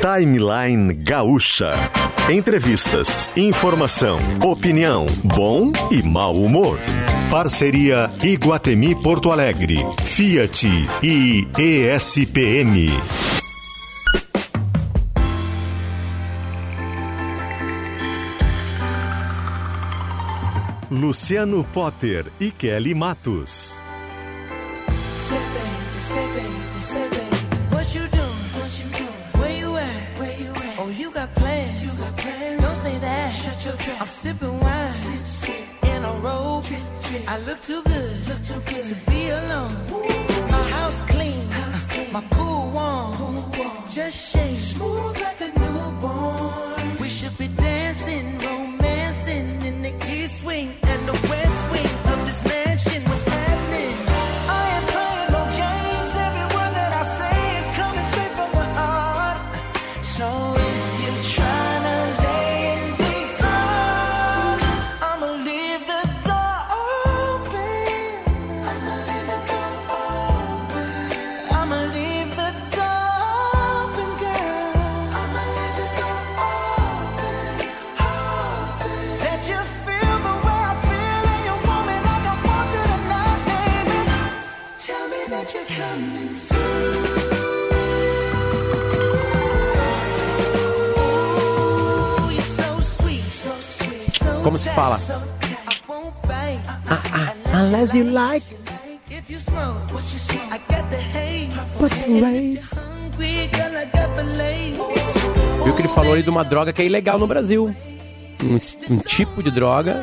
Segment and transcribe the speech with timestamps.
[0.00, 1.72] Timeline Gaúcha.
[2.30, 6.78] Entrevistas, informação, opinião, bom e mau humor.
[7.30, 10.66] Parceria Iguatemi Porto Alegre, Fiat
[11.02, 12.90] e ESPM.
[20.90, 23.85] Luciano Potter e Kelly Matos.
[37.36, 39.76] I look too good, look too good to be alone.
[40.50, 42.10] My house clean, house clean.
[42.10, 43.90] my pool warm, pool warm.
[43.90, 44.35] just
[102.74, 104.80] hungry, girl, I got the lace.
[105.64, 107.74] Viu que ele falou ali de uma droga que é ilegal no Brasil.
[108.42, 110.00] Um, um tipo de droga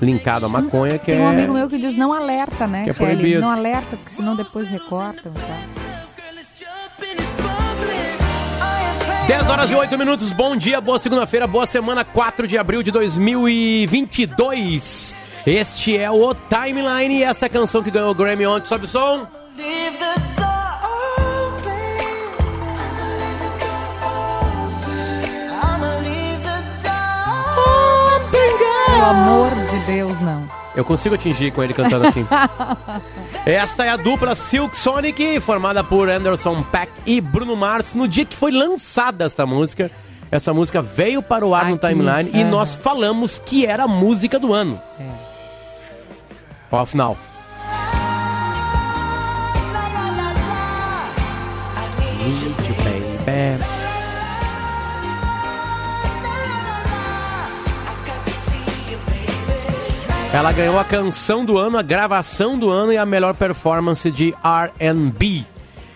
[0.00, 1.22] linkado à maconha que Tem é.
[1.22, 3.14] um amigo meu que diz não alerta, né, Que é Kelly?
[3.16, 3.40] proibido.
[3.40, 5.32] Não alerta, porque senão depois recortam.
[5.32, 5.81] Tá?
[9.32, 12.90] 10 horas e 8 minutos, bom dia, boa segunda-feira, boa semana, 4 de abril de
[12.90, 15.14] 2022.
[15.46, 19.26] Este é o Timeline e esta canção que ganhou o Grammy ontem, sobe o som.
[19.56, 20.52] Leave the door
[28.86, 30.41] Pelo amor de Deus, não.
[30.74, 32.26] Eu consigo atingir com ele cantando assim.
[33.44, 38.24] Esta é a dupla Silk Sonic, formada por Anderson Paak e Bruno Mars, no dia
[38.24, 39.90] que foi lançada esta música.
[40.30, 43.88] Essa música veio para o ar no Aqui, timeline e nós falamos que era a
[43.88, 44.80] música do ano.
[44.98, 45.04] É.
[46.70, 47.18] Ó, final.
[52.18, 53.81] Need you, baby.
[60.34, 64.34] Ela ganhou a canção do ano, a gravação do ano e a melhor performance de
[64.42, 65.44] R&B.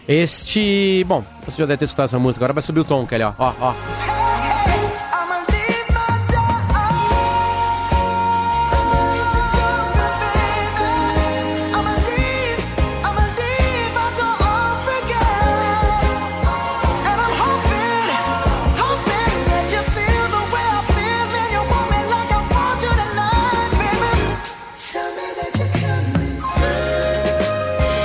[0.06, 3.24] Este, bom, você já deve ter escutado essa música, agora vai subir o tom, Kelly,
[3.24, 4.15] ó, ó, ó.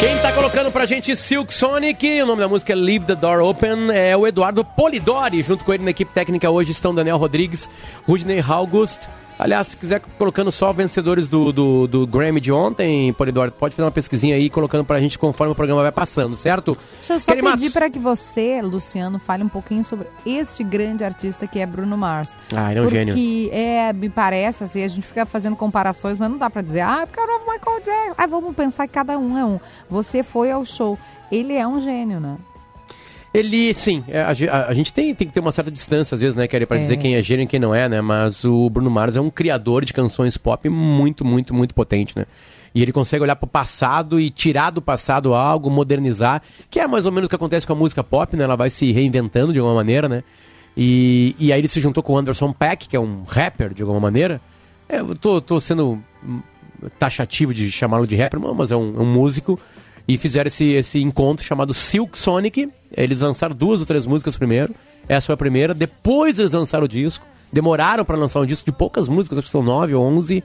[0.01, 3.41] Quem tá colocando pra gente Silk Sonic, o nome da música é Leave the Door
[3.41, 5.43] Open, é o Eduardo Polidori.
[5.43, 7.69] Junto com ele na equipe técnica hoje estão Daniel Rodrigues,
[8.07, 9.01] Rudney August.
[9.41, 13.83] Aliás, se quiser colocando só vencedores do, do, do Grammy de ontem, Polidori, pode fazer
[13.85, 16.77] uma pesquisinha aí colocando pra gente conforme o programa vai passando, certo?
[16.99, 21.47] Deixa eu só pedir para que você, Luciano, fale um pouquinho sobre este grande artista
[21.47, 22.37] que é Bruno Mars.
[22.55, 23.49] Ah, ele é um Porque gênio.
[23.51, 27.07] é, me parece, assim, a gente fica fazendo comparações, mas não dá para dizer, ah,
[27.07, 28.13] porque é o novo Michael Jackson.
[28.19, 29.59] Ah, vamos pensar que cada um é um.
[29.89, 30.99] Você foi ao show.
[31.31, 32.37] Ele é um gênio, né?
[33.33, 36.21] Ele, sim, é, a, a- a gente tem, tem que ter uma certa distância, às
[36.21, 36.79] vezes, né, Kelly, pra É.
[36.81, 38.01] dizer quem é gênio e quem não é, né?
[38.01, 42.25] Mas o Bruno Mars é um criador de canções pop muito, muito, muito potente, né?
[42.75, 47.05] E ele consegue olhar pro passado e tirar do passado algo, modernizar, que é mais
[47.05, 48.43] ou menos o que acontece com a música pop, né?
[48.43, 50.23] Ela vai se reinventando de alguma maneira, né?
[50.75, 53.81] E, e aí ele se juntou com o Anderson Paak, que é um rapper de
[53.81, 54.39] alguma maneira.
[54.87, 56.41] É, eu tô, tô sendo hum,
[56.97, 59.59] taxativo de chamá-lo de rapper, mas é um, é um músico.
[60.13, 62.69] E fizeram esse, esse encontro chamado Silk Sonic.
[62.95, 64.73] Eles lançaram duas ou três músicas primeiro.
[65.07, 65.73] Essa foi a primeira.
[65.73, 67.25] Depois eles lançaram o disco.
[67.53, 70.43] Demoraram para lançar um disco de poucas músicas, acho que são nove ou onze.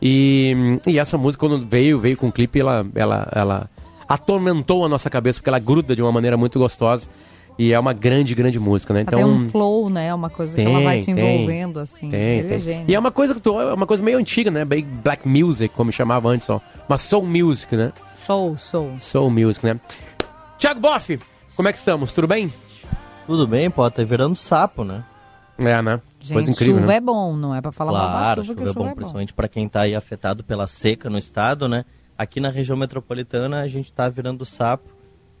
[0.00, 0.54] E,
[0.86, 3.70] e essa música, quando veio, veio com o clipe, ela, ela, ela
[4.08, 7.08] atormentou a nossa cabeça, porque ela gruda de uma maneira muito gostosa.
[7.58, 9.02] E é uma grande, grande música, né?
[9.02, 10.12] Então, tem um flow, né?
[10.14, 12.08] Uma coisa que ela vai te tem, envolvendo, assim.
[12.08, 12.56] Tem, Ele tem.
[12.56, 12.84] é gênio.
[12.88, 14.64] E é uma coisa que tu- é uma coisa meio antiga, né?
[14.64, 16.60] Black music, como chamava antes, ó.
[16.88, 17.92] Uma soul music, né?
[18.26, 18.98] Soul, soul.
[18.98, 19.80] Soul music, né?
[20.58, 21.18] Thiago Boff,
[21.56, 22.12] como é que estamos?
[22.12, 22.52] Tudo bem?
[23.26, 25.04] Tudo bem, pô, tá virando sapo, né?
[25.58, 26.00] É, né?
[26.20, 26.96] Gente, Coisa incrível, chuva né?
[26.96, 28.86] é bom, não é pra falar mal da Claro, chuva, chuva que é chuva bom,
[28.86, 28.94] é bom.
[28.96, 31.84] principalmente para quem tá aí afetado pela seca no estado, né?
[32.16, 34.88] Aqui na região metropolitana a gente tá virando sapo,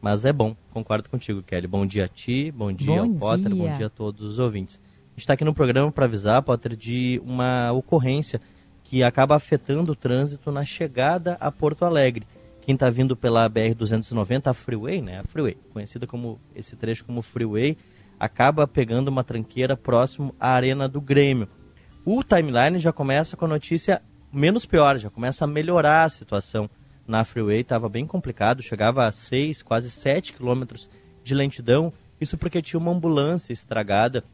[0.00, 1.66] mas é bom, concordo contigo, Kelly.
[1.66, 3.54] Bom dia a ti, bom dia Bom ao Potter, dia.
[3.70, 4.80] bom dia a todos os ouvintes.
[5.16, 8.40] A gente tá aqui no programa para avisar, Potter, de uma ocorrência
[8.84, 12.26] que acaba afetando o trânsito na chegada a Porto Alegre.
[12.62, 15.20] Quem tá vindo pela BR-290, a Freeway, né?
[15.20, 17.76] A Freeway, conhecida como esse trecho como Freeway,
[18.18, 21.48] acaba pegando uma tranqueira próximo à Arena do Grêmio.
[22.04, 24.00] O timeline já começa com a notícia
[24.32, 26.70] menos pior, já começa a melhorar a situação
[27.06, 30.88] na freeway, estava bem complicado, chegava a 6, quase 7 quilômetros
[31.22, 34.24] de lentidão, isso porque tinha uma ambulância estragada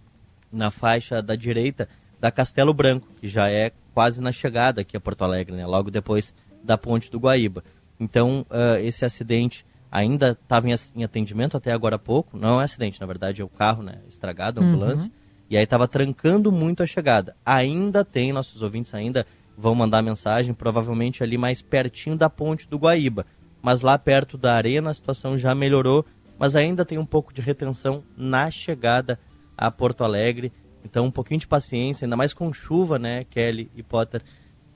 [0.52, 1.88] na faixa da direita
[2.20, 5.66] da Castelo Branco, que já é quase na chegada aqui a Porto Alegre, né?
[5.66, 7.64] logo depois da ponte do Guaíba.
[7.98, 12.52] Então, ah, esse acidente ainda estava em, em atendimento até agora há pouco, não é
[12.54, 15.10] um acidente, na verdade é o carro né, estragado, a ambulância,
[15.50, 17.34] e aí estava trancando muito a chegada.
[17.44, 22.78] Ainda tem, nossos ouvintes ainda vão mandar mensagem, provavelmente ali mais pertinho da ponte do
[22.78, 23.24] Guaíba.
[23.62, 26.04] Mas lá perto da arena a situação já melhorou,
[26.38, 29.18] mas ainda tem um pouco de retenção na chegada
[29.56, 30.52] a Porto Alegre.
[30.84, 34.22] Então um pouquinho de paciência, ainda mais com chuva, né, Kelly e Potter.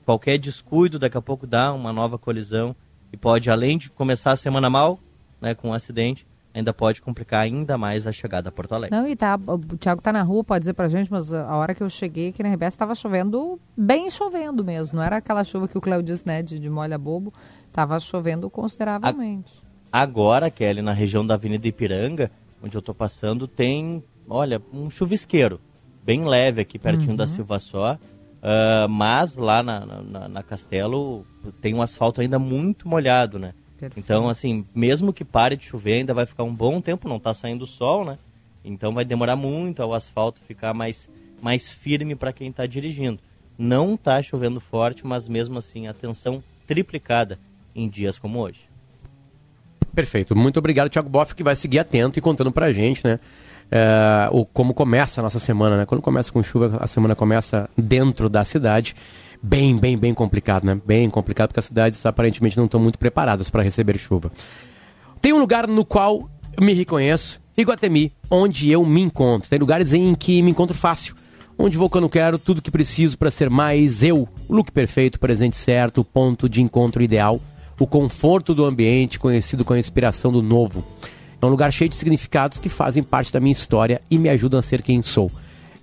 [0.03, 2.75] Qualquer descuido daqui a pouco dá uma nova colisão
[3.13, 4.99] e pode, além de começar a semana mal,
[5.39, 8.97] né, com um acidente, ainda pode complicar ainda mais a chegada a Porto Alegre.
[8.97, 11.75] Não, e tá, o Thiago tá na rua, pode dizer pra gente, mas a hora
[11.75, 14.97] que eu cheguei aqui na RBS tava chovendo, bem chovendo mesmo.
[14.97, 17.31] Não era aquela chuva que o Cléo disse, né, de, de molha bobo.
[17.71, 19.53] Tava chovendo consideravelmente.
[19.91, 22.31] Agora, Kelly, na região da Avenida Ipiranga,
[22.63, 25.61] onde eu tô passando, tem, olha, um chuvisqueiro
[26.03, 27.97] bem leve aqui pertinho da Silva Só.
[28.43, 31.25] Ah, mas lá na, na, na Castelo
[31.61, 33.53] tem um asfalto ainda muito molhado, né?
[33.79, 34.03] Perfeito.
[34.03, 37.33] Então, assim, mesmo que pare de chover, ainda vai ficar um bom tempo, não tá
[37.33, 38.17] saindo sol, né?
[38.63, 41.09] Então vai demorar muito ao asfalto ficar mais,
[41.41, 43.19] mais firme para quem está dirigindo.
[43.57, 47.39] Não tá chovendo forte, mas mesmo assim, atenção triplicada
[47.73, 48.69] em dias como hoje.
[49.93, 50.35] Perfeito.
[50.35, 53.19] Muito obrigado, Thiago Boff, que vai seguir atento e contando pra gente, né?
[53.75, 55.85] É, o, como começa a nossa semana, né?
[55.87, 58.95] Quando começa com chuva, a semana começa dentro da cidade.
[59.41, 60.79] Bem, bem, bem complicado, né?
[60.85, 64.31] Bem complicado, porque as cidades aparentemente não estão muito preparadas para receber chuva.
[65.19, 69.49] Tem um lugar no qual eu me reconheço, Iguatemi, onde eu me encontro.
[69.49, 71.15] Tem lugares em que me encontro fácil,
[71.57, 74.29] onde vou quando quero, tudo que preciso para ser mais eu.
[74.47, 77.41] O look perfeito, presente certo, o ponto de encontro ideal,
[77.79, 80.85] o conforto do ambiente, conhecido com a inspiração do novo.
[81.43, 84.61] É um lugar cheio de significados que fazem parte da minha história e me ajudam
[84.61, 85.29] a ser quem sou.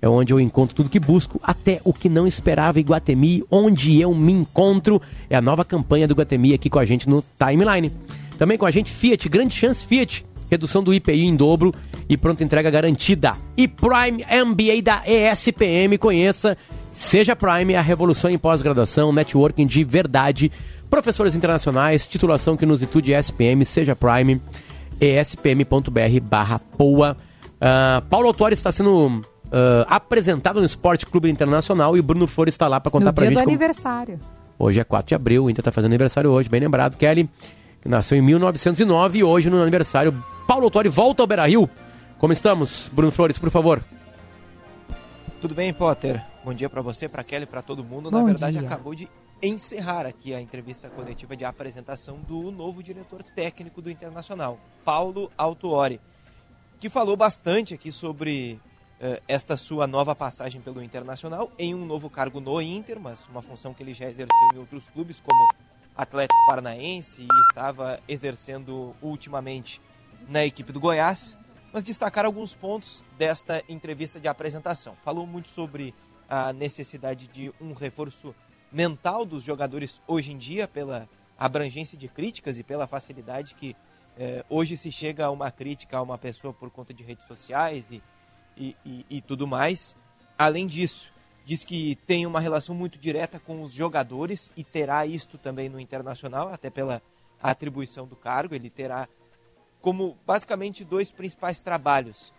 [0.01, 4.15] É onde eu encontro tudo que busco, até o que não esperava Iguatemi, onde eu
[4.15, 5.03] me encontro.
[5.29, 7.93] É a nova campanha do Iguatemi aqui com a gente no Timeline.
[8.39, 10.25] Também com a gente Fiat, grande chance Fiat.
[10.51, 11.75] Redução do IPI em dobro
[12.09, 13.37] e pronta entrega garantida.
[13.55, 16.57] E Prime MBA da ESPM, conheça.
[16.91, 20.51] Seja Prime, a revolução em pós-graduação, networking de verdade.
[20.89, 24.41] Professores internacionais, titulação que nos estude ESPM, seja Prime,
[25.00, 27.17] espm.br barra POA.
[27.61, 32.55] Ah, Paulo Autori está sendo ah, apresentado no Esporte Clube Internacional e o Bruno Flores
[32.55, 33.56] está lá para contar no pra dia do gente como...
[33.56, 34.20] aniversário.
[34.58, 36.97] Hoje é 4 de abril, o Inter tá fazendo aniversário hoje, bem lembrado.
[36.97, 37.29] Kelly,
[37.81, 40.12] que nasceu em 1909 e hoje no aniversário.
[40.47, 41.69] Paulo Autori volta ao Beira-Rio.
[42.19, 42.91] Como estamos?
[42.93, 43.82] Bruno Flores, por favor.
[45.40, 46.23] Tudo bem, Potter?
[46.45, 48.11] Bom dia pra você, pra Kelly, pra todo mundo.
[48.11, 48.66] Bom Na verdade, dia.
[48.66, 49.09] acabou de
[49.42, 56.00] encerrar aqui a entrevista coletiva de apresentação do novo diretor técnico do Internacional, Paulo Autuori,
[56.78, 58.61] que falou bastante aqui sobre
[59.00, 63.40] eh, esta sua nova passagem pelo Internacional em um novo cargo no Inter, mas uma
[63.40, 65.49] função que ele já exerceu em outros clubes, como
[65.97, 69.80] Atlético Paranaense e estava exercendo ultimamente
[70.28, 71.38] na equipe do Goiás,
[71.73, 74.94] mas destacar alguns pontos desta entrevista de apresentação.
[75.02, 75.94] Falou muito sobre
[76.28, 78.35] a necessidade de um reforço
[78.73, 81.09] mental dos jogadores hoje em dia, pela
[81.39, 83.75] abrangência de críticas e pela facilidade que
[84.19, 87.91] eh, hoje se chega a uma crítica a uma pessoa por conta de redes sociais
[87.91, 88.03] e,
[88.57, 89.97] e, e, e tudo mais.
[90.37, 91.12] Além disso,
[91.45, 95.81] diz que tem uma relação muito direta com os jogadores e terá isto também no
[95.81, 97.03] Internacional, até pela
[97.43, 98.55] atribuição do cargo.
[98.55, 99.09] Ele terá
[99.81, 102.33] como basicamente dois principais trabalhos: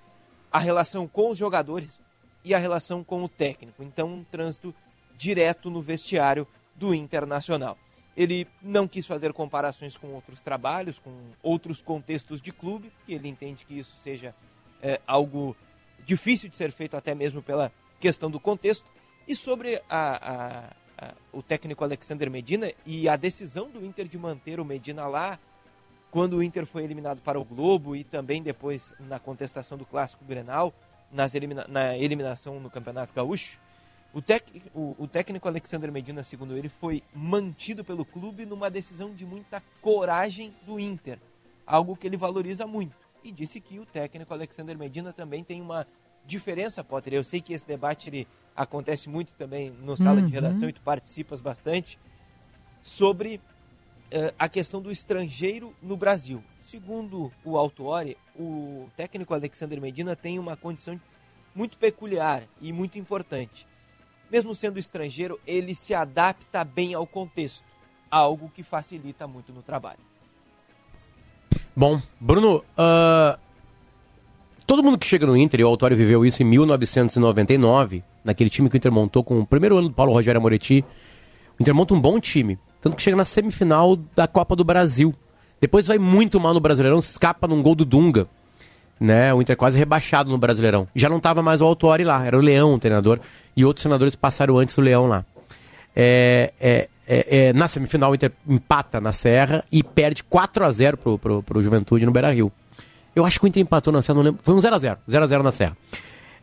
[0.52, 2.00] a relação com os jogadores
[2.44, 3.84] e a relação com o técnico.
[3.84, 4.74] Então, um trânsito
[5.22, 7.78] direto no vestiário do Internacional.
[8.18, 11.12] Ele não quis fazer comparações com outros trabalhos, com
[11.44, 14.34] outros contextos de clube, porque ele entende que isso seja
[14.82, 15.56] é, algo
[16.08, 18.84] difícil de ser feito até mesmo pela questão do contexto.
[19.28, 24.18] E sobre a, a, a, o técnico Alexander Medina e a decisão do Inter de
[24.18, 25.38] manter o Medina lá,
[26.10, 30.25] quando o Inter foi eliminado para o Globo e também depois na contestação do Clássico
[30.25, 30.74] Grenal,
[31.12, 33.60] nas elimina na eliminação no Campeonato Gaúcho,
[34.13, 34.44] o, tec
[34.75, 39.63] o, o, técnico Alexander Medina, segundo ele, foi mantido pelo clube numa decisão de muita
[39.82, 41.18] coragem do Inter,
[41.65, 42.96] algo que ele valoriza muito.
[43.24, 45.88] E disse que o técnico Alexander Medina também tem uma
[46.25, 47.13] diferença, Potter.
[47.13, 50.27] Eu sei que esse debate ele acontece muito também no sala uhum.
[50.27, 51.98] de redação e tu participas bastante
[52.82, 56.44] sobre uh, a questão do estrangeiro no Brasil.
[56.62, 61.00] Segundo o Autuori, o técnico Alexander Medina tem uma condição
[61.56, 63.71] muito peculiar e muito importante
[64.32, 67.66] mesmo sendo estrangeiro, ele se adapta bem ao contexto,
[68.10, 70.00] algo que facilita muito no trabalho.
[71.76, 73.38] Bom, Bruno, uh,
[74.66, 78.70] todo mundo que chega no Inter, e o Autório viveu isso em 1999, naquele time
[78.70, 80.86] que o Inter montou com o primeiro ano do Paulo Rogério Amoretti,
[81.60, 85.14] o Inter monta um bom time, tanto que chega na semifinal da Copa do Brasil.
[85.60, 88.28] Depois vai muito mal no Brasileirão, escapa num gol do Dunga
[89.01, 89.34] né?
[89.34, 90.88] O Inter quase rebaixado no Brasileirão.
[90.96, 93.20] Já não estava mais o Autori lá, era o Leão o treinador,
[93.58, 95.25] e outros senadores passaram antes do Leão lá.
[95.96, 100.72] É, é, é, é, na semifinal o Inter empata na Serra e perde 4 a
[100.72, 102.51] 0 pro, pro, pro Juventude no Beira-Rio.
[103.15, 104.39] Eu acho que o Inter empatou na Serra, não lembro.
[104.43, 105.75] Foi um 0 a 0 0 a 0 na Serra.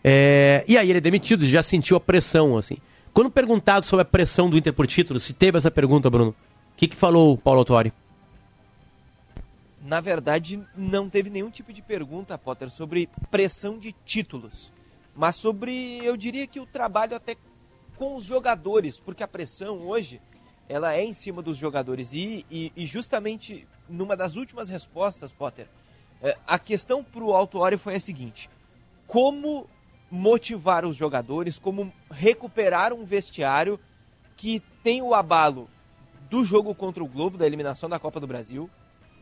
[0.03, 2.77] É, e aí ele é demitido, já sentiu a pressão, assim.
[3.15, 6.35] Quando perguntado sobre a pressão do Inter por título, se teve essa pergunta, Bruno, o
[6.77, 7.93] que, que falou o Paulo Autori?
[9.89, 14.71] Na verdade, não teve nenhum tipo de pergunta, Potter, sobre pressão de títulos.
[15.17, 17.35] Mas sobre, eu diria que o trabalho até
[17.97, 20.21] com os jogadores, porque a pressão hoje,
[20.69, 22.13] ela é em cima dos jogadores.
[22.13, 25.67] E, e, e justamente numa das últimas respostas, Potter,
[26.21, 28.51] é, a questão para o Alto foi a seguinte:
[29.07, 29.67] como
[30.11, 33.81] motivar os jogadores, como recuperar um vestiário
[34.37, 35.67] que tem o abalo
[36.29, 38.69] do jogo contra o Globo, da eliminação da Copa do Brasil,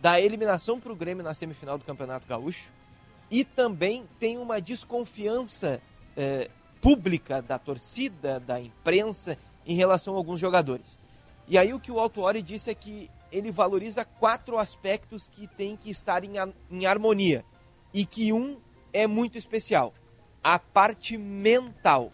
[0.01, 2.71] da eliminação para o Grêmio na semifinal do Campeonato Gaúcho
[3.31, 5.81] e também tem uma desconfiança
[6.17, 6.51] eh,
[6.81, 9.37] pública da torcida, da imprensa
[9.67, 10.99] em relação a alguns jogadores.
[11.49, 15.77] E aí o que o Autuori disse é que ele valoriza quatro aspectos que tem
[15.77, 16.35] que estar em,
[16.71, 17.45] em harmonia
[17.93, 18.59] e que um
[18.93, 19.93] é muito especial,
[20.43, 22.13] a parte mental,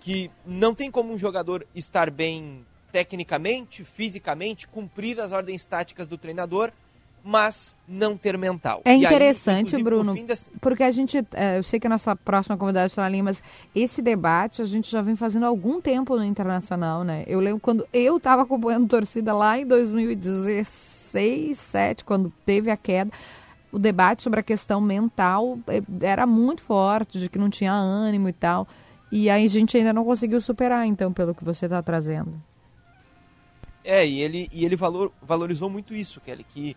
[0.00, 6.18] que não tem como um jogador estar bem tecnicamente, fisicamente, cumprir as ordens táticas do
[6.18, 6.72] treinador
[7.24, 8.82] mas não ter mental.
[8.84, 10.50] É interessante, aí, Bruno, desse...
[10.60, 13.42] porque a gente, é, eu sei que a nossa próxima convidada está ali, mas
[13.74, 17.24] esse debate a gente já vem fazendo há algum tempo no Internacional, né?
[17.26, 23.10] Eu lembro quando eu estava acompanhando torcida lá em 2016, 2017, quando teve a queda,
[23.70, 28.28] o debate sobre a questão mental é, era muito forte, de que não tinha ânimo
[28.28, 28.66] e tal.
[29.10, 32.42] E aí a gente ainda não conseguiu superar, então, pelo que você está trazendo.
[33.84, 36.76] É, e ele, e ele valor, valorizou muito isso, Kelly, que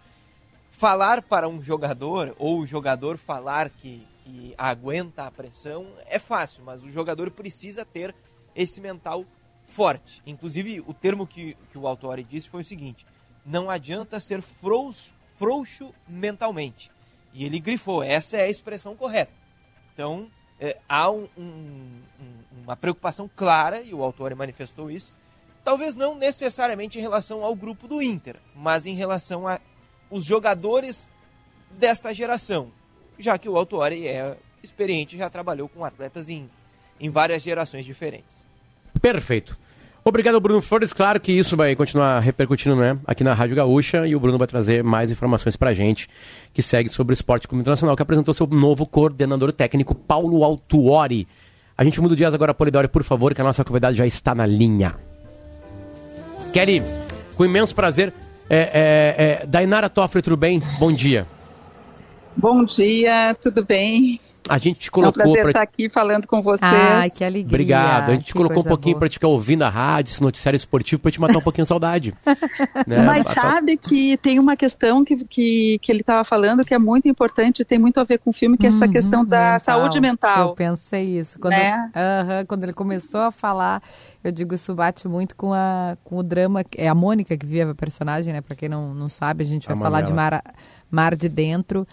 [0.76, 6.64] falar para um jogador, ou o jogador falar que, que aguenta a pressão, é fácil,
[6.66, 8.14] mas o jogador precisa ter
[8.54, 9.26] esse mental
[9.68, 10.22] forte.
[10.26, 13.06] Inclusive, o termo que, que o Autori disse foi o seguinte:
[13.46, 16.92] não adianta ser frouxo, frouxo mentalmente.
[17.34, 19.32] E ele grifou, essa é a expressão correta.
[19.94, 20.30] Então,
[20.60, 22.02] é, há um, um,
[22.64, 25.14] uma preocupação clara, e o Autori manifestou isso,
[25.64, 29.60] talvez não necessariamente em relação ao grupo do Inter, mas em relação a
[30.10, 31.10] os jogadores
[31.72, 32.72] desta geração,
[33.20, 36.50] já que o Autuori é experiente, já trabalhou com atletas em,
[37.00, 38.46] em várias gerações diferentes.
[39.02, 39.58] Perfeito.
[40.08, 40.94] Obrigado, Bruno Flores.
[40.94, 44.48] Claro que isso vai continuar repercutindo né, aqui na Rádio Gaúcha e o Bruno vai
[44.48, 46.08] trazer mais informações para a gente
[46.54, 51.28] que segue sobre o Esporte Clube Internacional, que apresentou seu novo coordenador técnico, Paulo Autuori.
[51.76, 54.36] A gente muda o dias agora, Polidori, por favor, que a nossa convidada já está
[54.36, 54.96] na linha.
[56.54, 56.84] Kelly,
[57.36, 58.14] com imenso prazer,
[58.50, 60.60] é, é, é, Dainara Toffoli, tudo bem?
[60.80, 61.28] Bom dia.
[62.36, 64.20] Bom dia, tudo bem?
[64.48, 65.22] A gente te colocou.
[65.22, 65.50] É um prazer pra...
[65.50, 66.62] estar aqui falando com vocês.
[66.62, 67.48] Ai, que alegria.
[67.48, 68.10] Obrigado.
[68.10, 71.02] A gente te colocou um pouquinho para te ficar ouvindo a rádio, esse noticiário esportivo,
[71.02, 72.14] para te matar um pouquinho de saudade.
[72.86, 73.02] né?
[73.04, 77.08] Mas sabe que tem uma questão que, que, que ele estava falando que é muito
[77.08, 79.60] importante, tem muito a ver com o filme, que é essa uhum, questão da mental.
[79.60, 80.50] saúde mental.
[80.50, 81.40] Eu pensei isso.
[81.40, 81.92] Quando, né?
[81.96, 83.82] uh -huh, quando ele começou a falar,
[84.24, 86.64] eu digo, isso bate muito com, a, com o drama.
[86.78, 88.42] É a Mônica que vive a personagem, né?
[88.42, 90.44] Para quem não, não sabe, a gente vai a falar de Mar,
[90.92, 91.88] Mar de Dentro.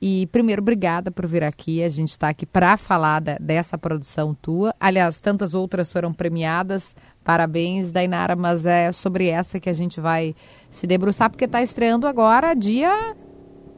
[0.00, 1.82] E primeiro, obrigada por vir aqui.
[1.82, 4.74] A gente está aqui para falar da, dessa produção tua.
[4.78, 6.94] Aliás, tantas outras foram premiadas.
[7.24, 10.34] Parabéns, Dainara, mas é sobre essa que a gente vai
[10.70, 13.16] se debruçar, porque está estreando agora dia.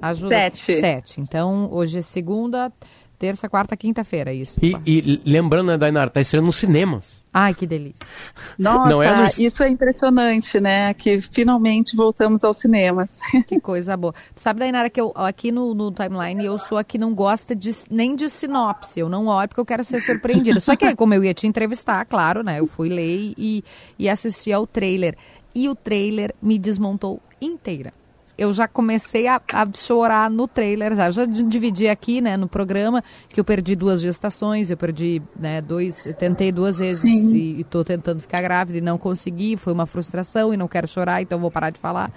[0.01, 0.35] Ajuda.
[0.35, 0.81] Sete.
[0.81, 1.21] Sete.
[1.21, 2.73] Então, hoje é segunda,
[3.19, 4.59] terça, quarta, quinta-feira, isso.
[4.63, 7.25] E, e lembrando, né, Dainara, tá estreando nos cinemas.
[7.33, 8.07] Ai, que delícia.
[8.59, 9.27] Nossa, Não é no...
[9.45, 10.95] isso é impressionante, né?
[10.95, 13.21] Que finalmente voltamos aos cinemas.
[13.47, 14.13] Que coisa boa.
[14.35, 17.55] Tu sabe, Dainara, que eu aqui no, no timeline eu sou a que não gosta
[17.55, 19.01] de, nem de sinopse.
[19.01, 20.61] Eu não olho porque eu quero ser surpreendida.
[20.61, 22.61] Só que aí, como eu ia te entrevistar, claro, né?
[22.61, 23.65] Eu fui ler e,
[23.99, 25.17] e assisti ao trailer.
[25.55, 27.93] E o trailer me desmontou inteira
[28.39, 30.95] eu já comecei a, a chorar no trailer.
[30.95, 31.07] Já.
[31.07, 35.61] Eu já dividi aqui, né, no programa, que eu perdi duas gestações, eu perdi, né,
[35.61, 37.35] dois, tentei duas vezes Sim.
[37.35, 39.57] e estou tentando ficar grávida e não consegui.
[39.57, 42.13] Foi uma frustração e não quero chorar, então vou parar de falar.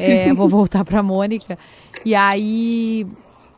[0.00, 1.58] É, vou voltar para Mônica.
[2.06, 3.06] E aí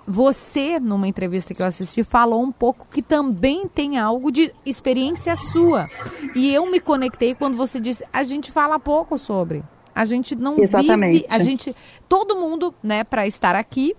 [0.04, 5.36] você, numa entrevista que eu assisti, falou um pouco que também tem algo de experiência
[5.36, 5.86] sua.
[6.34, 9.62] E eu me conectei quando você disse, a gente fala pouco sobre.
[9.98, 11.22] A gente não Exatamente.
[11.22, 11.74] vive, a gente,
[12.08, 13.96] todo mundo, né, para estar aqui,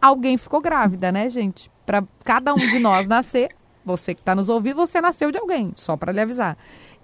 [0.00, 1.68] alguém ficou grávida, né, gente?
[1.84, 3.48] Para cada um de nós nascer,
[3.84, 6.56] você que está nos ouvindo, você nasceu de alguém, só para lhe avisar.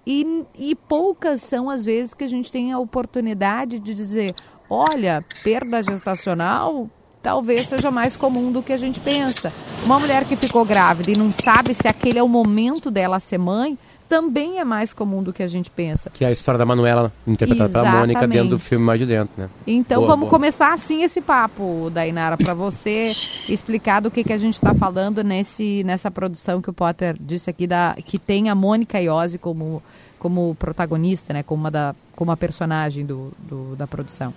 [0.06, 4.32] E, e poucas são as vezes que a gente tem a oportunidade de dizer,
[4.70, 6.88] olha, perda gestacional
[7.20, 9.52] talvez seja mais comum do que a gente pensa.
[9.84, 13.38] Uma mulher que ficou grávida e não sabe se aquele é o momento dela ser
[13.38, 13.76] mãe,
[14.08, 16.10] também é mais comum do que a gente pensa.
[16.10, 17.90] Que é a história da Manuela, interpretada Exatamente.
[17.90, 19.48] pela Mônica, dentro do filme Mais de Dentro, né?
[19.66, 20.30] Então boa, vamos boa.
[20.30, 23.14] começar assim esse papo, Dainara, para você
[23.48, 27.50] explicar do que, que a gente está falando nesse, nessa produção que o Potter disse
[27.50, 29.82] aqui, da, que tem a Mônica Iose como,
[30.18, 31.42] como protagonista, né?
[31.42, 34.32] Como uma, da, como a personagem do, do da produção.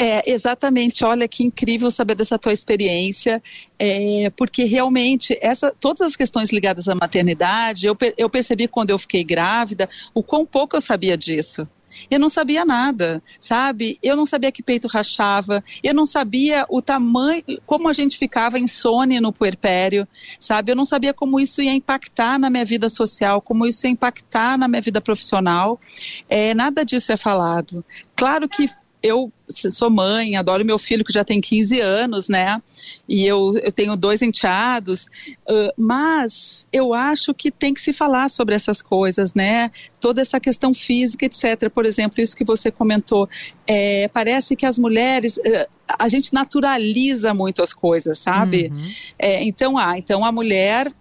[0.00, 1.04] É, exatamente.
[1.04, 3.42] Olha que incrível saber dessa tua experiência,
[3.78, 8.98] é, porque realmente essa, todas as questões ligadas à maternidade, eu, eu percebi quando eu
[8.98, 11.68] fiquei grávida o quão pouco eu sabia disso.
[12.10, 13.98] Eu não sabia nada, sabe?
[14.02, 18.58] Eu não sabia que peito rachava, eu não sabia o tamanho, como a gente ficava
[18.58, 20.06] insônia no puerpério,
[20.38, 20.70] sabe?
[20.70, 24.58] Eu não sabia como isso ia impactar na minha vida social, como isso ia impactar
[24.58, 25.80] na minha vida profissional.
[26.28, 27.84] É, nada disso é falado.
[28.14, 28.68] Claro que
[29.02, 32.60] eu sou mãe, adoro meu filho que já tem 15 anos, né?
[33.08, 35.06] E eu, eu tenho dois enteados,
[35.48, 39.70] uh, mas eu acho que tem que se falar sobre essas coisas, né?
[40.00, 41.70] Toda essa questão física, etc.
[41.72, 43.28] Por exemplo, isso que você comentou,
[43.66, 45.66] é, parece que as mulheres, uh,
[45.98, 48.70] a gente naturaliza muito as coisas, sabe?
[48.72, 48.90] Uhum.
[49.18, 50.92] É, então, ah, então a mulher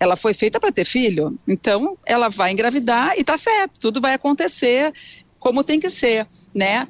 [0.00, 4.14] ela foi feita para ter filho, então ela vai engravidar e tá certo, tudo vai
[4.14, 4.92] acontecer
[5.38, 6.86] como tem que ser, né?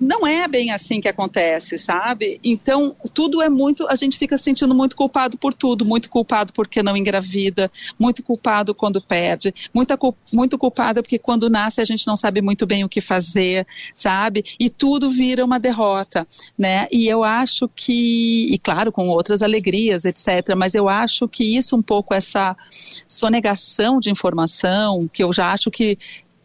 [0.00, 2.40] Não é bem assim que acontece, sabe?
[2.42, 3.86] Então, tudo é muito.
[3.88, 8.22] A gente fica se sentindo muito culpado por tudo, muito culpado porque não engravida, muito
[8.22, 9.98] culpado quando perde, muita,
[10.32, 14.44] muito culpado porque quando nasce a gente não sabe muito bem o que fazer, sabe?
[14.58, 16.86] E tudo vira uma derrota, né?
[16.90, 21.76] E eu acho que, e claro, com outras alegrias, etc., mas eu acho que isso
[21.76, 22.56] um pouco, essa
[23.06, 25.98] sonegação de informação, que eu já acho que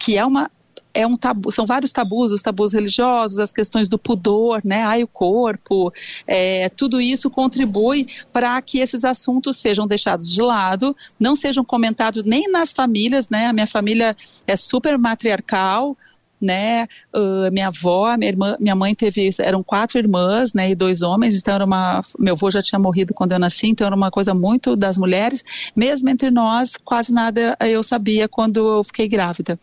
[0.03, 0.51] que é uma,
[0.93, 5.03] é um tabu, são vários tabus, os tabus religiosos, as questões do pudor, né, ai
[5.03, 5.91] o corpo,
[6.27, 12.23] é, tudo isso contribui para que esses assuntos sejam deixados de lado, não sejam comentados
[12.23, 15.97] nem nas famílias, né, a minha família é super matriarcal,
[16.43, 16.87] né?
[17.15, 20.69] Uh, minha avó, minha irmã, minha mãe teve, eram quatro irmãs, né?
[20.69, 23.87] E dois homens, então era uma, meu avô já tinha morrido quando eu nasci, então
[23.87, 25.43] era uma coisa muito das mulheres.
[25.75, 29.57] Mesmo entre nós, quase nada eu sabia quando eu fiquei grávida,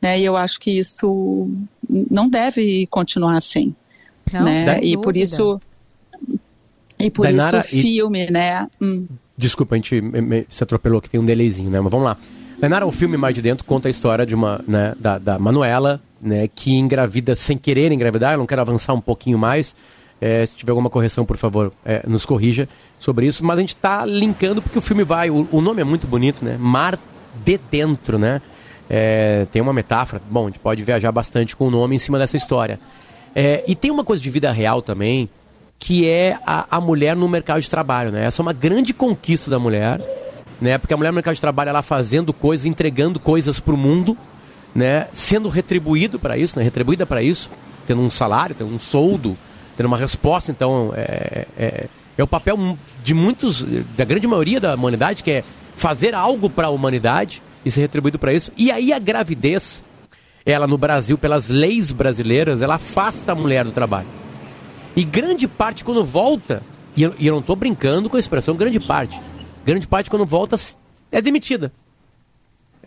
[0.00, 0.18] né?
[0.20, 1.50] E eu acho que isso
[1.88, 3.74] não deve continuar assim,
[4.32, 4.80] não, né?
[4.82, 5.60] E por isso
[6.98, 8.30] e por Dainara, isso o filme, e...
[8.30, 8.68] né?
[8.80, 9.06] Hum.
[9.36, 10.02] Desculpa, a gente
[10.50, 11.80] se atropelou que tem um delayzinho, né?
[11.80, 12.16] Mas vamos lá.
[12.60, 15.98] Dainara, o filme Mais de Dentro conta a história de uma, né, da, da Manuela,
[16.20, 18.34] né, que engravida sem querer engravidar.
[18.34, 19.74] Eu não quero avançar um pouquinho mais.
[20.20, 23.44] É, se tiver alguma correção, por favor, é, nos corrija sobre isso.
[23.44, 25.30] Mas a gente está linkando porque o filme vai.
[25.30, 26.56] O, o, nome é muito bonito, né?
[26.58, 26.98] Mar
[27.42, 28.42] de Dentro, né?
[28.88, 30.20] É, tem uma metáfora.
[30.30, 32.78] Bom, a gente pode viajar bastante com o nome em cima dessa história.
[33.34, 35.28] É, e tem uma coisa de vida real também,
[35.78, 38.26] que é a, a mulher no mercado de trabalho, né?
[38.26, 40.00] Essa é uma grande conquista da mulher,
[40.60, 40.76] né?
[40.76, 44.16] Porque a mulher no mercado de trabalho, ela fazendo coisas, entregando coisas para o mundo,
[44.74, 47.50] né, sendo retribuído para isso, né, retribuída para isso,
[47.86, 49.36] tendo um salário, tendo um soldo,
[49.76, 50.50] tendo uma resposta.
[50.50, 53.64] Então, é, é, é o papel de muitos,
[53.96, 55.44] da grande maioria da humanidade, que é
[55.76, 58.52] fazer algo para a humanidade e ser retribuído para isso.
[58.56, 59.82] E aí a gravidez,
[60.44, 64.08] ela no Brasil, pelas leis brasileiras, ela afasta a mulher do trabalho.
[64.94, 66.62] E grande parte, quando volta,
[66.96, 69.18] e eu, e eu não estou brincando com a expressão grande parte,
[69.64, 70.58] grande parte, quando volta,
[71.10, 71.72] é demitida.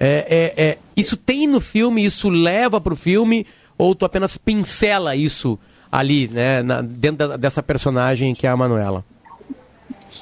[0.05, 4.35] É, é, é, isso tem no filme, isso leva para o filme, ou tu apenas
[4.35, 5.57] pincela isso
[5.89, 9.05] ali, né, na, dentro da, dessa personagem que é a Manuela?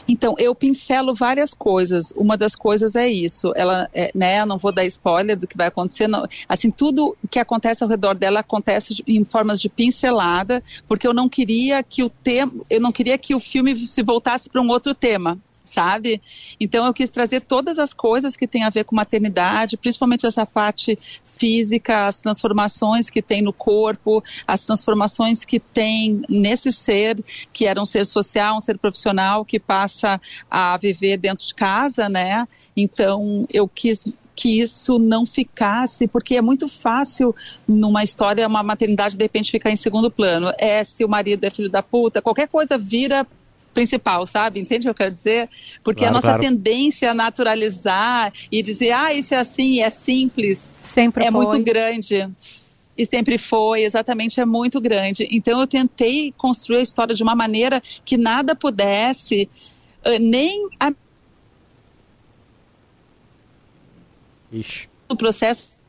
[0.07, 2.13] Então, eu pincelo várias coisas.
[2.15, 3.51] Uma das coisas é isso.
[3.55, 6.07] Ela, é, né, não vou dar spoiler do que vai acontecer.
[6.07, 11.13] Não, assim, tudo que acontece ao redor dela acontece em formas de pincelada, porque eu
[11.13, 14.69] não queria que o tema, eu não queria que o filme se voltasse para um
[14.69, 15.39] outro tema
[15.71, 16.21] sabe?
[16.59, 20.45] Então eu quis trazer todas as coisas que têm a ver com maternidade, principalmente essa
[20.45, 27.65] parte física, as transformações que tem no corpo, as transformações que tem nesse ser, que
[27.65, 32.47] era um ser social, um ser profissional que passa a viver dentro de casa, né?
[32.75, 34.05] Então eu quis
[34.35, 37.35] que isso não ficasse, porque é muito fácil
[37.67, 40.51] numa história, uma maternidade de repente ficar em segundo plano.
[40.57, 43.27] É se o marido é filho da puta, qualquer coisa vira
[43.73, 44.59] principal, sabe?
[44.59, 45.49] Entende o que eu quero dizer?
[45.83, 46.41] Porque claro, a nossa claro.
[46.41, 51.45] tendência a naturalizar e dizer, ah, isso é assim, é simples, Sempre é foi.
[51.45, 52.29] muito grande.
[52.97, 55.27] E sempre foi, exatamente, é muito grande.
[55.31, 59.49] Então eu tentei construir a história de uma maneira que nada pudesse,
[60.05, 60.91] uh, nem a...
[64.51, 64.89] Ixi.
[65.07, 65.79] o processo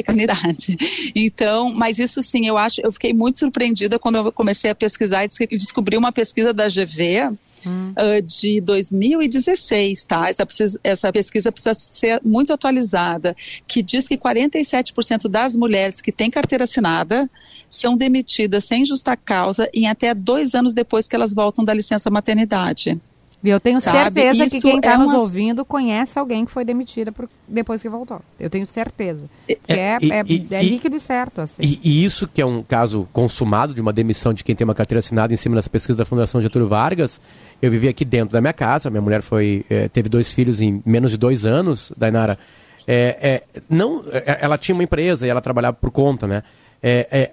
[0.00, 0.76] maternidade.
[1.14, 5.24] Então, mas isso sim, eu acho, eu fiquei muito surpreendida quando eu comecei a pesquisar
[5.24, 7.30] e descobri uma pesquisa da GV
[7.66, 7.92] hum.
[7.92, 10.28] uh, de 2016, tá?
[10.28, 10.46] Essa,
[10.82, 13.36] essa pesquisa precisa ser muito atualizada,
[13.66, 17.28] que diz que 47% das mulheres que têm carteira assinada
[17.68, 22.10] são demitidas sem justa causa em até dois anos depois que elas voltam da licença
[22.10, 23.00] maternidade.
[23.42, 23.98] E eu tenho Sabe?
[23.98, 27.80] certeza Isso que quem está é nos ouvindo conhece alguém que foi demitida por, depois
[27.80, 28.20] que voltou.
[28.38, 29.24] Eu tenho certeza.
[29.48, 31.40] É, é, e, é, e, é líquido e certo.
[31.40, 31.62] Assim.
[31.62, 34.74] E, e, isso que é um caso consumado de uma demissão de quem tem uma
[34.74, 37.18] carteira assinada em cima das pesquisas da Fundação Getúlio Vargas.
[37.62, 38.90] Eu vivi aqui dentro da minha casa.
[38.90, 42.38] Minha mulher foi é, teve dois filhos em menos de dois anos, Dainara.
[42.86, 46.42] É, é, não, ela tinha uma empresa e ela trabalhava por conta, né?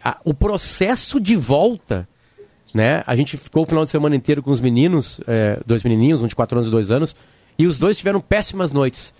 [0.04, 2.08] A, o processo de volta
[2.74, 3.04] né?
[3.06, 6.28] A gente ficou o final de semana inteiro com os meninos, é, dois menininhos, um
[6.28, 7.16] de 4 anos e 2 anos,
[7.58, 9.14] e os dois tiveram péssimas noites.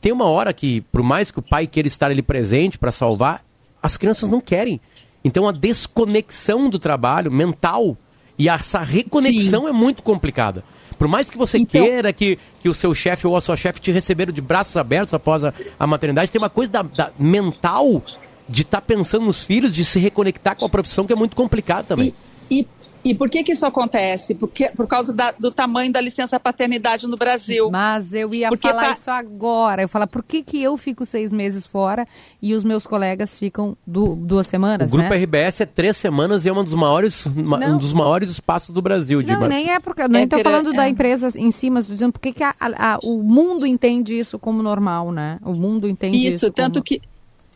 [0.00, 3.44] Tem uma hora que, por mais que o pai queira estar ali presente para salvar,
[3.82, 4.80] as crianças não querem.
[5.24, 7.96] Então a desconexão do trabalho mental
[8.38, 9.68] e essa reconexão Sim.
[9.68, 10.64] é muito complicada.
[10.98, 11.82] Por mais que você então...
[11.82, 15.14] queira que, que o seu chefe ou a sua chefe te receberam de braços abertos
[15.14, 18.02] após a, a maternidade, tem uma coisa da, da mental
[18.48, 21.34] de estar tá pensando nos filhos, de se reconectar com a profissão que é muito
[21.34, 22.14] complicado também.
[22.50, 22.68] E, e
[23.04, 24.34] e por que, que isso acontece?
[24.34, 27.70] Porque, por causa da, do tamanho da licença paternidade no Brasil.
[27.70, 29.82] Mas eu ia Porque falar isso agora.
[29.82, 32.06] Eu falar, por que, que eu fico seis meses fora
[32.40, 34.90] e os meus colegas ficam du duas semanas?
[34.90, 35.16] O grupo né?
[35.22, 39.22] RBS é três semanas e é um dos maiores, um dos maiores espaços do Brasil.
[39.22, 39.48] Não, de...
[39.48, 40.08] nem é porque.
[40.08, 40.76] Nem estou é falando é.
[40.76, 44.18] da empresa em si, mas estou dizendo por que, que a, a, o mundo entende
[44.18, 45.38] isso como normal, né?
[45.42, 46.36] O mundo entende isso.
[46.36, 46.84] Isso, tanto como...
[46.84, 47.02] que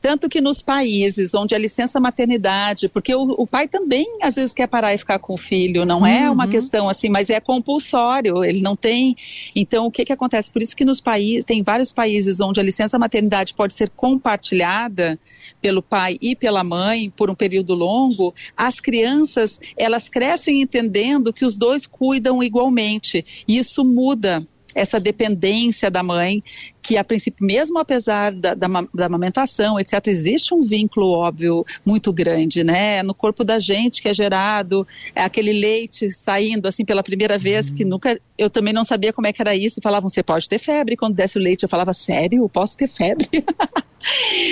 [0.01, 4.55] tanto que nos países onde a licença maternidade, porque o, o, pai também às vezes
[4.55, 6.27] quer parar e ficar com o filho, não é uhum.
[6.27, 9.17] é uma questão assim, mas é compulsório, ele não tem.
[9.55, 10.51] Então, o que, que acontece?
[10.51, 15.19] Por isso que nos países, tem vários países onde a licença maternidade pode ser compartilhada
[15.61, 21.45] pelo pai e pela mãe por um período longo, as crianças, elas crescem entendendo que
[21.45, 23.45] os dois cuidam igualmente.
[23.47, 26.43] E isso muda essa dependência da mãe,
[26.83, 32.13] que a princípio, mesmo apesar da, da, da, amamentação, etc., existe um vínculo óbvio muito
[32.13, 33.03] grande, né?
[33.03, 37.71] No corpo da gente que é gerado, é aquele leite saindo assim pela primeira vez,
[37.71, 37.91] que uhum.
[37.91, 40.97] nunca, eu também não sabia como é que era isso, falavam, você pode ter febre,
[40.97, 43.29] quando desce o leite eu falava, sério, posso ter febre?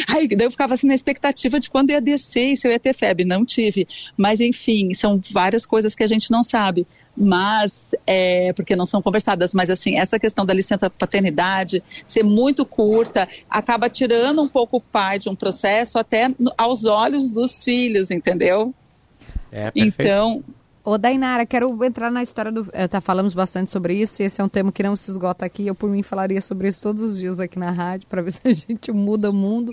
[0.08, 2.92] Aí eu ficava assim na expectativa de quando ia descer e se eu ia ter
[2.92, 3.24] febre.
[3.24, 3.86] Não tive.
[4.16, 9.00] Mas enfim, são várias coisas que a gente não sabe mas é, porque não são
[9.00, 14.76] conversadas, mas assim, essa questão da licença paternidade ser muito curta acaba tirando um pouco
[14.76, 18.74] o pai de um processo até aos olhos dos filhos, entendeu?
[19.50, 20.44] É, então,
[20.88, 22.68] Ô, Dainara, quero entrar na história do.
[22.72, 25.66] É, tá, falamos bastante sobre isso, esse é um tema que não se esgota aqui.
[25.66, 28.40] Eu, por mim, falaria sobre isso todos os dias aqui na rádio, para ver se
[28.44, 29.72] a gente muda o mundo.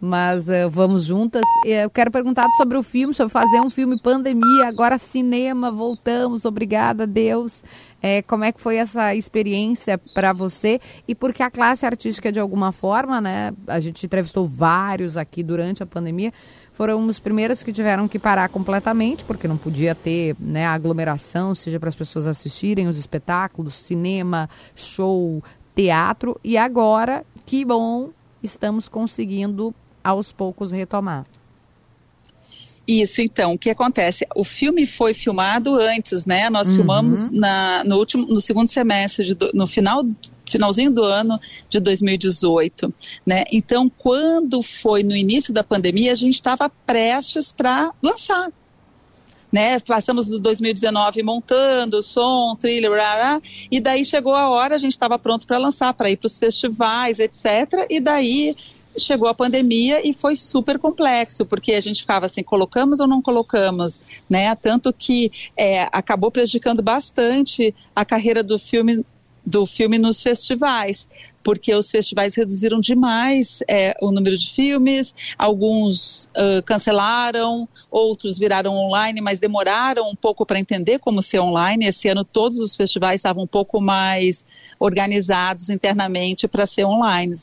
[0.00, 1.42] Mas uh, vamos juntas.
[1.66, 7.06] Eu quero perguntar sobre o filme, sobre fazer um filme pandemia, agora cinema, voltamos, obrigada,
[7.06, 7.62] Deus.
[8.00, 10.80] É, como é que foi essa experiência para você?
[11.08, 13.52] E porque a classe artística, de alguma forma, né?
[13.66, 16.32] A gente entrevistou vários aqui durante a pandemia
[16.74, 21.80] foram os primeiros que tiveram que parar completamente, porque não podia ter né, aglomeração, seja
[21.80, 25.42] para as pessoas assistirem os espetáculos, cinema, show,
[25.74, 26.38] teatro.
[26.42, 28.10] E agora, que bom,
[28.42, 31.24] estamos conseguindo aos poucos retomar.
[32.86, 34.26] Isso, então, o que acontece?
[34.34, 36.50] O filme foi filmado antes, né?
[36.50, 36.74] Nós uhum.
[36.74, 40.04] filmamos na, no último, no segundo semestre, de, no final
[40.46, 42.92] finalzinho do ano de 2018,
[43.26, 43.44] né?
[43.52, 48.50] Então, quando foi no início da pandemia, a gente estava prestes para lançar.
[49.52, 49.78] né?
[49.80, 55.18] Passamos do 2019 montando som, blá, blá, e daí chegou a hora, a gente estava
[55.18, 57.86] pronto para lançar, para ir para os festivais, etc.
[57.88, 58.56] E daí
[58.98, 63.20] chegou a pandemia e foi super complexo, porque a gente ficava assim, colocamos ou não
[63.20, 64.54] colocamos, né?
[64.54, 69.04] Tanto que é, acabou prejudicando bastante a carreira do filme
[69.44, 71.08] do filme nos festivais,
[71.44, 78.74] porque os festivais reduziram demais é, o número de filmes, alguns uh, cancelaram, outros viraram
[78.74, 81.86] online, mas demoraram um pouco para entender como ser online.
[81.86, 84.42] Esse ano todos os festivais estavam um pouco mais
[84.80, 87.34] organizados internamente para ser online,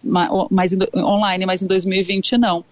[0.49, 2.65] mas, online, mas em 2020 não.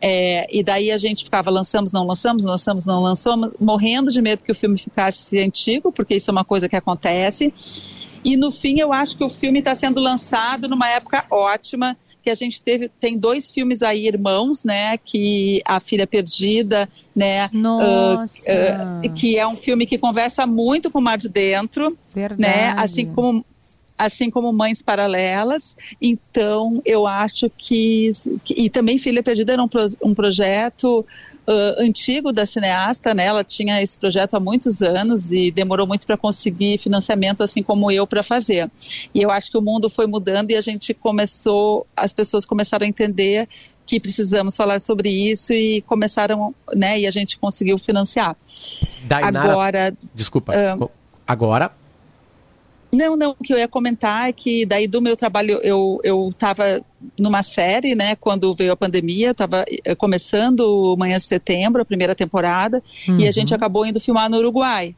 [0.00, 4.42] É, e daí a gente ficava lançamos, não lançamos, lançamos, não lançamos, morrendo de medo
[4.42, 7.52] que o filme ficasse antigo, porque isso é uma coisa que acontece.
[8.24, 12.30] E no fim, eu acho que o filme está sendo lançado numa época ótima, que
[12.30, 19.08] a gente teve, tem dois filmes aí, irmãos, né, que A Filha Perdida, né, uh,
[19.08, 22.42] uh, que é um filme que conversa muito com o Mar de Dentro, Verdade.
[22.42, 23.44] né, assim como
[23.98, 25.76] assim como Mães Paralelas.
[26.00, 28.10] Então, eu acho que,
[28.56, 29.68] e também Filha Perdida era um,
[30.02, 31.04] um projeto
[31.46, 33.26] uh, antigo da cineasta, né?
[33.26, 37.90] Ela tinha esse projeto há muitos anos e demorou muito para conseguir financiamento, assim como
[37.90, 38.70] eu, para fazer.
[39.14, 42.84] E eu acho que o mundo foi mudando e a gente começou, as pessoas começaram
[42.84, 43.48] a entender
[43.86, 47.00] que precisamos falar sobre isso e começaram, né?
[47.00, 48.36] E a gente conseguiu financiar.
[49.04, 50.52] Dainara, Agora, desculpa.
[50.52, 50.90] Uh,
[51.26, 51.79] agora
[52.92, 56.28] não, não, o que eu ia comentar é que daí do meu trabalho eu eu
[56.28, 56.82] estava
[57.18, 62.14] numa série, né, quando veio a pandemia, estava eh, começando Manhã de Setembro, a primeira
[62.14, 63.18] temporada, uhum.
[63.18, 63.56] e a gente uhum.
[63.56, 64.94] acabou indo filmar no Uruguai.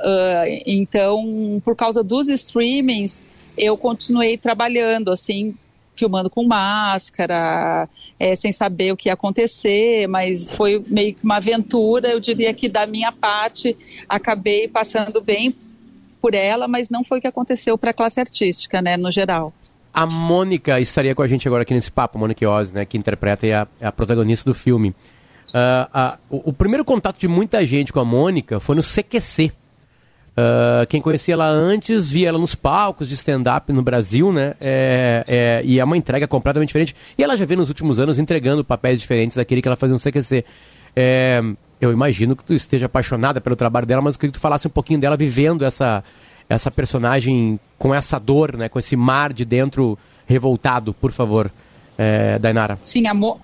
[0.00, 3.24] Uh, então, por causa dos streamings,
[3.56, 5.56] eu continuei trabalhando, assim,
[5.96, 11.36] filmando com máscara, é, sem saber o que ia acontecer, mas foi meio que uma
[11.36, 12.08] aventura.
[12.08, 13.76] Eu diria que da minha parte
[14.08, 15.52] acabei passando bem
[16.20, 19.52] por ela, mas não foi o que aconteceu para a classe artística, né, no geral.
[19.92, 23.46] A Mônica estaria com a gente agora aqui nesse papo, Mônica Oz, né, que interpreta
[23.46, 24.94] e é a, é a protagonista do filme.
[25.48, 29.50] Uh, uh, o, o, primeiro contato de muita gente com a Mônica foi no CQC.
[30.38, 34.54] Uh, quem conhecia ela antes via ela nos palcos de stand-up no Brasil, né?
[34.60, 36.94] É, é, e é uma entrega completamente diferente.
[37.16, 40.00] E ela já vem nos últimos anos entregando papéis diferentes daquele que ela fazia no
[40.00, 40.44] CQC.
[40.94, 41.42] É,
[41.80, 44.66] eu imagino que tu esteja apaixonada pelo trabalho dela, mas eu queria que tu falasse
[44.66, 46.02] um pouquinho dela vivendo essa,
[46.48, 48.68] essa personagem com essa dor, né?
[48.68, 51.50] Com esse mar de dentro revoltado, por favor,
[51.96, 52.76] é, Dainara.
[52.80, 53.40] Sim, a, Mo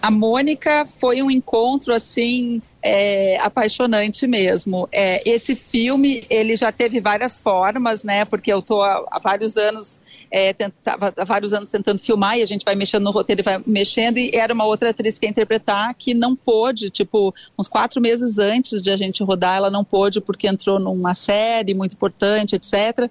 [0.00, 4.86] a Mônica foi um encontro assim é, apaixonante mesmo.
[4.92, 8.26] É, esse filme ele já teve várias formas, né?
[8.26, 9.98] Porque eu estou há, há, vários anos
[10.30, 13.42] é, tentava, há vários anos tentando filmar e a gente vai mexendo no roteiro e
[13.42, 17.68] vai mexendo e era uma outra atriz que ia interpretar que não pôde, tipo uns
[17.68, 21.94] quatro meses antes de a gente rodar, ela não pôde porque entrou numa série muito
[21.94, 23.10] importante, etc.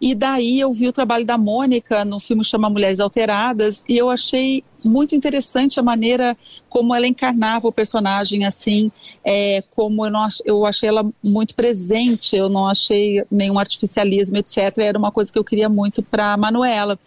[0.00, 4.08] E daí eu vi o trabalho da Mônica no filme chama Mulheres Alteradas e eu
[4.08, 6.36] achei muito interessante a maneira
[6.70, 8.90] como ela encarnava o personagem assim
[9.24, 14.78] é, como eu, não, eu achei ela muito presente, eu não achei nenhum artificialismo, etc.
[14.78, 16.98] Era uma coisa que eu queria muito para Manuela.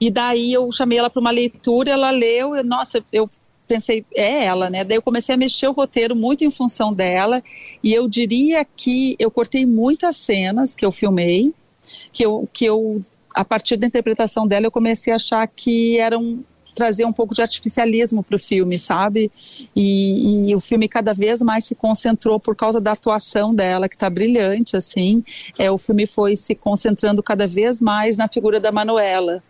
[0.00, 3.28] E daí eu chamei ela para uma leitura, ela leu, e, nossa, eu
[3.66, 4.84] pensei, é ela, né?
[4.84, 7.42] Daí eu comecei a mexer o roteiro muito em função dela,
[7.82, 11.54] e eu diria que eu cortei muitas cenas que eu filmei,
[12.12, 13.02] que eu, que eu
[13.34, 16.44] a partir da interpretação dela, eu comecei a achar que eram
[16.80, 19.30] trazer um pouco de artificialismo para o filme, sabe?
[19.76, 23.94] E, e, o filme cada vez mais se concentrou por causa da atuação dela, que
[23.94, 25.22] está brilhante, assim.
[25.58, 29.42] É, o filme foi se concentrando cada vez mais na figura da Manuela.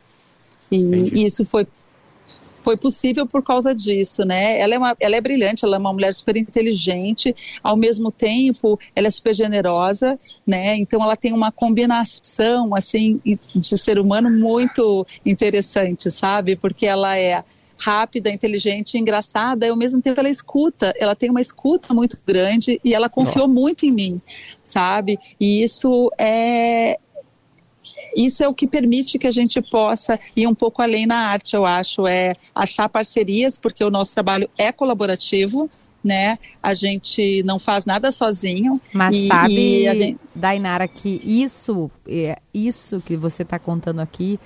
[0.72, 1.68] E, e isso foi
[2.62, 4.58] foi possível por causa disso, né?
[4.58, 8.78] Ela é, uma, ela é brilhante, ela é uma mulher super inteligente, ao mesmo tempo
[8.94, 10.76] ela é super generosa, né?
[10.76, 13.20] Então ela tem uma combinação, assim,
[13.54, 16.56] de ser humano muito interessante, sabe?
[16.56, 17.44] Porque ela é
[17.80, 22.78] rápida, inteligente, engraçada, e ao mesmo tempo ela escuta, ela tem uma escuta muito grande
[22.84, 23.48] e ela confiou oh.
[23.48, 24.20] muito em mim,
[24.62, 25.18] sabe?
[25.40, 26.98] E isso é,
[28.16, 31.54] isso é o que permite que a gente possa ir um pouco além na arte,
[31.54, 35.70] eu acho, é achar parcerias, porque o nosso trabalho é colaborativo,
[36.02, 36.38] né?
[36.62, 38.80] A gente não faz nada sozinho.
[38.92, 40.20] Mas e, sabe, e gente...
[40.34, 44.38] Dainara, que isso, é, isso que você está contando aqui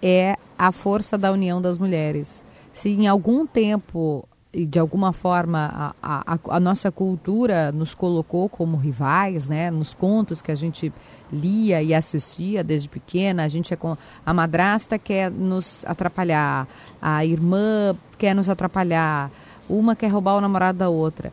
[0.00, 2.44] é a força da união das mulheres.
[2.72, 8.76] Se em algum tempo de alguma forma a, a, a, nossa cultura nos colocou como
[8.76, 9.70] rivais, né?
[9.70, 10.92] Nos contos que a gente
[11.34, 16.66] lia e assistia desde pequena, a gente é com a madrasta quer nos atrapalhar,
[17.00, 19.30] a irmã quer nos atrapalhar,
[19.68, 21.32] uma quer roubar o namorado da outra.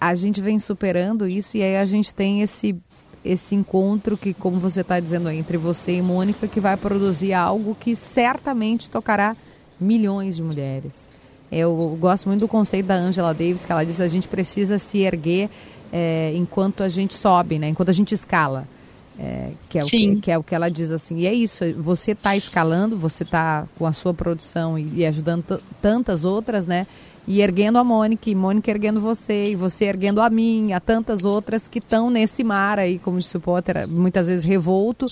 [0.00, 2.76] a gente vem superando isso e aí a gente tem esse
[3.24, 7.34] esse encontro que, como você está dizendo aí, entre você e Mônica, que vai produzir
[7.34, 9.36] algo que certamente tocará
[9.78, 11.08] milhões de mulheres.
[11.50, 14.78] Eu gosto muito do conceito da Angela Davis, que ela diz que a gente precisa
[14.78, 15.50] se erguer
[15.92, 17.68] é, enquanto a gente sobe, né?
[17.68, 18.68] enquanto a gente escala.
[19.18, 20.12] É, que, é Sim.
[20.12, 21.16] o que, que, é o que ela diz assim.
[21.16, 25.60] E é isso, você está escalando, você está com a sua produção e, e ajudando
[25.82, 26.86] tantas outras, né?
[27.26, 31.24] E erguendo a Mônica, e Mônica erguendo você, e você erguendo a mim, a tantas
[31.24, 35.04] outras que estão nesse mar aí, como disse o Potter, muitas vezes revolto,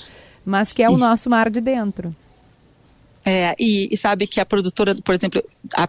[0.44, 2.14] mas que é o nosso mar de dentro.
[3.28, 5.42] É, e, e, sabe que a produtora, por exemplo,
[5.74, 5.88] a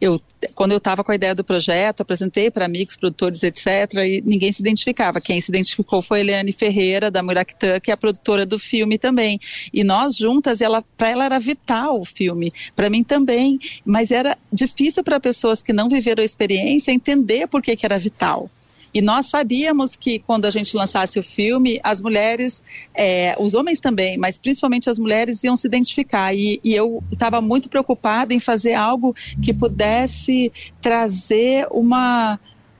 [0.00, 0.20] eu,
[0.54, 3.66] quando eu estava com a ideia do projeto, apresentei para amigos, produtores, etc.,
[4.04, 5.20] e ninguém se identificava.
[5.20, 8.98] Quem se identificou foi a Eliane Ferreira, da Muractã, que é a produtora do filme
[8.98, 9.38] também.
[9.72, 14.36] E nós juntas, ela, para ela era vital o filme, para mim também, mas era
[14.52, 18.50] difícil para pessoas que não viveram a experiência entender por que, que era vital.
[18.94, 22.62] E nós sabíamos que quando a gente lançasse o filme, as mulheres,
[22.94, 26.34] é, os homens também, mas principalmente as mulheres iam se identificar.
[26.34, 32.38] E, e eu estava muito preocupada em fazer algo que pudesse trazer uma.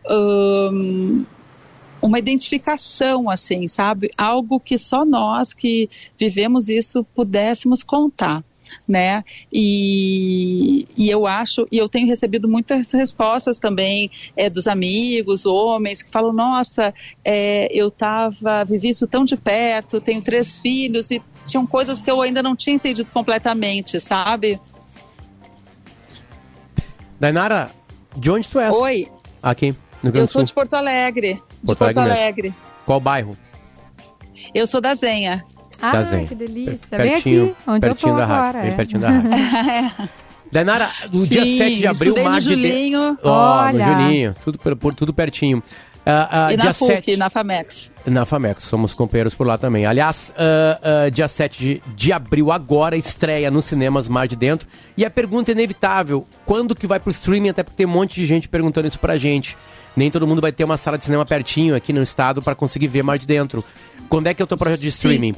[0.09, 1.25] Um,
[2.01, 4.11] uma identificação, assim, sabe?
[4.19, 8.43] Algo que só nós que vivemos isso pudéssemos contar
[8.87, 9.25] né?
[9.53, 16.03] E, e eu acho, e eu tenho recebido muitas respostas também é, dos amigos, homens,
[16.03, 16.93] que falam, nossa,
[17.25, 22.11] é, eu tava, vivi isso tão de perto, tenho três filhos e tinham coisas que
[22.11, 24.61] eu ainda não tinha entendido completamente, sabe?
[27.19, 27.71] Dainara,
[28.17, 28.75] de onde tu és?
[28.75, 29.09] Oi.
[29.43, 31.35] Aqui, no Rio Eu sou de Porto Alegre.
[31.35, 32.21] Porto, de Porto Alegre.
[32.21, 32.55] Alegre.
[32.85, 33.37] Qual bairro?
[34.55, 35.45] Eu sou da Zenha.
[35.83, 36.29] Ah, Desenho.
[36.29, 36.79] que delícia.
[36.97, 38.37] Pertinho, Bem aqui, onde eu tô da agora.
[38.37, 38.63] Rádio, é.
[38.63, 40.09] Bem pertinho da rádio.
[40.53, 43.19] Dainara, no Sim, dia 7 de abril, mar de Julinho.
[43.23, 43.87] Oh, Olha.
[43.87, 45.63] no Julinho, tudo, por, tudo pertinho.
[46.05, 47.17] Uh, uh, e na FUC, 7...
[47.17, 47.93] na FAMEX.
[48.05, 49.87] Na FAMEX, somos companheiros por lá também.
[49.87, 54.69] Aliás, uh, dia 7 de, de abril, agora, estreia nos cinemas Mar de Dentro.
[54.97, 57.51] E a pergunta é inevitável, quando que vai pro streaming?
[57.51, 59.57] Até porque tem um monte de gente perguntando isso pra gente.
[59.97, 62.89] Nem todo mundo vai ter uma sala de cinema pertinho aqui no estado para conseguir
[62.89, 63.65] ver Mar de Dentro.
[64.09, 65.37] Quando é que é o teu projeto de streaming?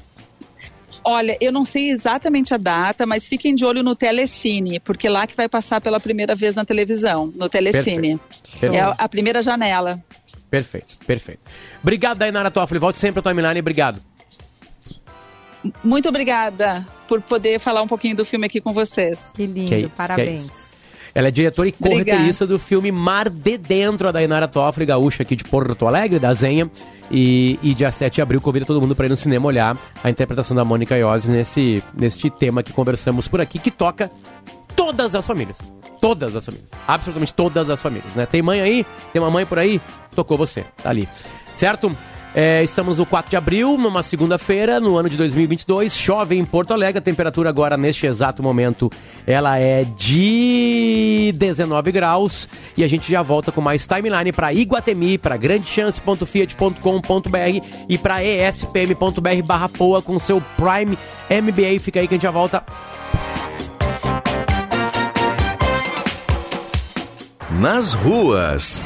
[1.04, 5.26] Olha, eu não sei exatamente a data, mas fiquem de olho no Telecine, porque lá
[5.26, 8.18] que vai passar pela primeira vez na televisão, no Telecine.
[8.58, 8.74] Perfeito.
[8.74, 10.02] É a primeira janela.
[10.50, 11.40] Perfeito, perfeito.
[11.82, 12.80] Obrigado, Dainara Toffoli.
[12.80, 13.60] Volte sempre ao timeline.
[13.60, 14.00] Obrigado.
[15.82, 19.32] Muito obrigada por poder falar um pouquinho do filme aqui com vocês.
[19.34, 20.50] Que lindo, que é parabéns.
[20.50, 20.63] Que é
[21.14, 25.36] ela é diretora e corretorista do filme Mar de Dentro, a Dainara Toffoli, gaúcha aqui
[25.36, 26.68] de Porto Alegre, da Zenha.
[27.10, 30.08] E, e dia 7 de abril convida todo mundo para ir no cinema olhar a
[30.08, 34.10] interpretação da Mônica Iose nesse, nesse tema que conversamos por aqui, que toca
[34.74, 35.58] todas as famílias.
[36.00, 36.70] Todas as famílias.
[36.88, 38.26] Absolutamente todas as famílias, né?
[38.26, 38.86] Tem mãe aí?
[39.12, 39.80] Tem uma mãe por aí?
[40.16, 41.08] Tocou você, tá ali.
[41.52, 41.94] Certo?
[42.34, 45.96] É, estamos no 4 de abril, numa segunda-feira, no ano de 2022.
[45.96, 46.98] Chove em Porto Alegre.
[46.98, 48.90] A temperatura agora, neste exato momento,
[49.24, 52.48] ela é de 19 graus.
[52.76, 59.42] E a gente já volta com mais timeline para Iguatemi, para grandechance.fiat.com.br e para espm.br
[59.44, 60.98] barra poa com seu Prime
[61.30, 61.78] MBA.
[61.78, 62.64] Fica aí que a gente já volta.
[67.60, 68.82] Nas ruas.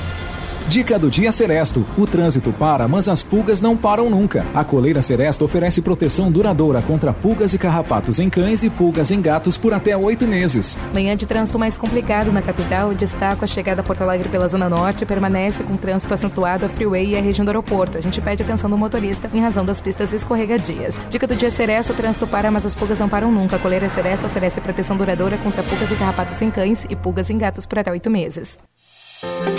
[0.69, 1.87] Dica do dia Seresto.
[1.97, 4.45] O trânsito para, mas as pulgas não param nunca.
[4.53, 9.19] A coleira Seresto oferece proteção duradoura contra pulgas e carrapatos em cães e pulgas em
[9.19, 10.77] gatos por até oito meses.
[10.93, 12.93] Manhã de trânsito mais complicado na capital.
[12.93, 15.07] Destaco a chegada a Porto Alegre pela Zona Norte.
[15.07, 17.97] Permanece com trânsito acentuado a Freeway e a região do aeroporto.
[17.97, 21.01] A gente pede atenção do motorista em razão das pistas escorregadias.
[21.09, 21.95] Dica do dia Seresto.
[21.95, 23.57] O trânsito para, mas as pulgas não param nunca.
[23.57, 27.39] A coleira Seresto oferece proteção duradoura contra pulgas e carrapatos em cães e pulgas em
[27.39, 28.59] gatos por até oito meses.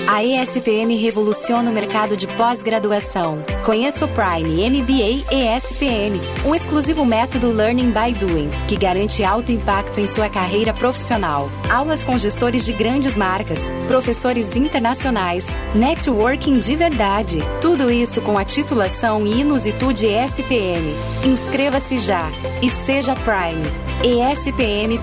[0.08, 3.44] A ESPM revoluciona o mercado de pós-graduação.
[3.63, 10.00] Conheça o Prime MBA ESPM, um exclusivo método Learning by Doing, que garante alto impacto
[10.00, 11.50] em sua carreira profissional.
[11.70, 17.39] Aulas com gestores de grandes marcas, professores internacionais, networking de verdade.
[17.62, 20.94] Tudo isso com a titulação Inusitude ESPM.
[21.24, 22.30] Inscreva-se já
[22.62, 23.63] e seja Prime.
[24.04, 25.00] espm.br/poa.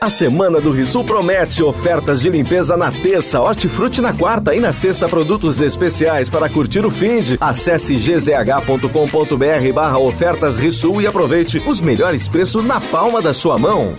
[0.00, 4.72] A semana do Risul promete ofertas de limpeza na terça, hortifruti na quarta e na
[4.72, 7.36] sexta produtos especiais para curtir o fim de.
[7.40, 13.98] Acesse gzh.com.br barra ofertas Risul e aproveite os melhores preços na palma da sua mão.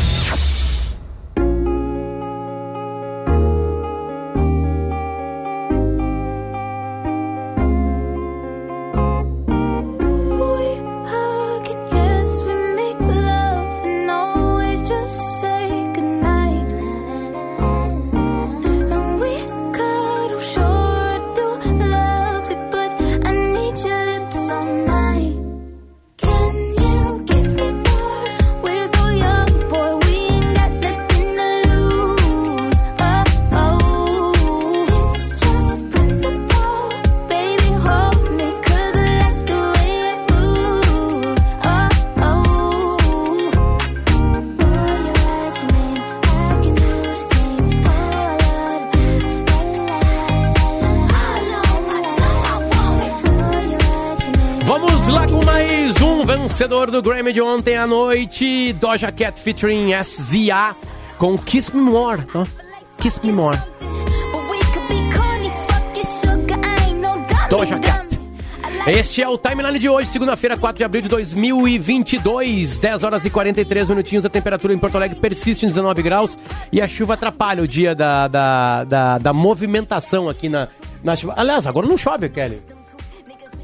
[56.96, 60.74] Do Grammy de ontem à noite, Doja Cat featuring SZA
[61.18, 62.26] com Kiss Me More.
[62.34, 62.46] Oh,
[62.98, 63.58] Kiss Me More.
[67.50, 68.18] Doja Cat.
[68.88, 73.30] Este é o timeline de hoje, segunda-feira, 4 de abril de 2022, 10 horas e
[73.30, 74.26] 43 minutinhos.
[74.26, 76.38] A temperatura em Porto Alegre persiste em 19 graus
[76.72, 80.70] e a chuva atrapalha o dia da, da, da, da movimentação aqui na,
[81.04, 81.34] na chuva.
[81.36, 82.62] Aliás, agora não chove, Kelly.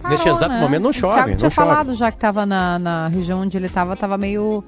[0.09, 0.61] Neste exato né?
[0.61, 1.13] momento não chove.
[1.13, 1.67] O Thiago não tinha chove.
[1.67, 4.63] falado já que tava na, na região onde ele tava, tava meio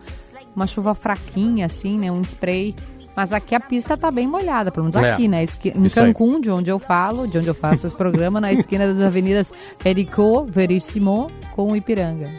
[0.56, 2.12] uma chuva fraquinha, assim, né?
[2.12, 2.76] Um spray.
[3.16, 5.44] Mas aqui a pista tá bem molhada, pelo menos é, aqui, né?
[5.44, 5.70] Esqui...
[5.70, 9.04] Em Cancún, de onde eu falo, de onde eu faço esse programa, na esquina das
[9.04, 9.52] avenidas
[9.86, 12.30] Erico Verissimo com Ipiranga.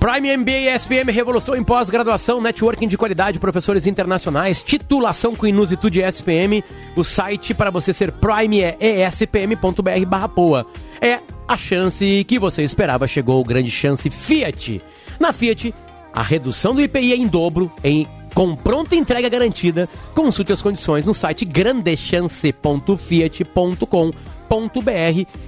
[0.00, 6.00] Prime MBA e SPM, revolução em pós-graduação, networking de qualidade, professores internacionais, titulação com Inusitude
[6.00, 6.64] SPM.
[6.96, 10.66] O site para você ser Prime é espm.br barra poa.
[11.00, 14.80] É a chance que você esperava chegou, grande chance Fiat.
[15.18, 15.74] Na Fiat,
[16.12, 19.86] a redução do IPI é em dobro, em com pronta entrega garantida.
[20.14, 24.32] Consulte as condições no site grandechance.fiat.com.br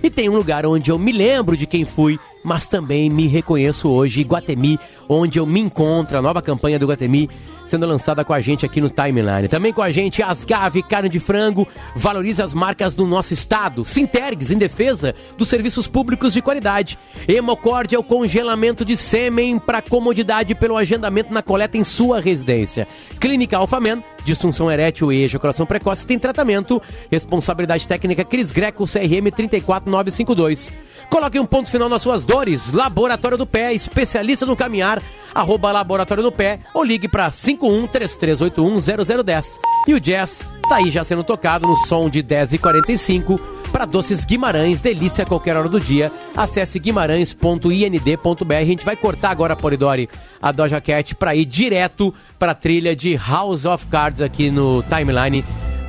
[0.03, 3.89] e tem um lugar onde eu me lembro de quem fui, mas também me reconheço
[3.89, 7.29] hoje, Guatemi, onde eu me encontro, a nova campanha do Guatemi
[7.69, 9.49] sendo lançada com a gente aqui no Timeline.
[9.49, 13.85] Também com a gente Asgave Carne de Frango, valoriza as marcas do nosso estado.
[13.85, 16.99] Sintergues, em defesa dos serviços públicos de qualidade.
[17.27, 22.87] Hemocorde é o congelamento de sêmen para comodidade pelo agendamento na coleta em sua residência.
[23.19, 26.81] Clínica Alfamen, disfunção erétil e ejaculação precoce tem tratamento.
[27.11, 30.71] Responsabilidade técnica Cris Greco, CRM 34952.
[31.11, 32.73] Coloque um ponto final nas suas dores.
[32.73, 35.01] Laboratório do Pé, especialista no caminhar,
[35.35, 39.45] arroba Laboratório do Pé ou ligue para 5133810010.
[39.87, 43.39] E o jazz tá aí já sendo tocado no som de 10h45
[43.75, 46.13] para Doces Guimarães, delícia a qualquer hora do dia.
[46.37, 48.55] Acesse guimarães.ind.br.
[48.57, 50.09] A gente vai cortar agora, Polidori,
[50.41, 54.81] a Doja Cat para ir direto para a trilha de House of Cards aqui no
[54.85, 55.45] timeline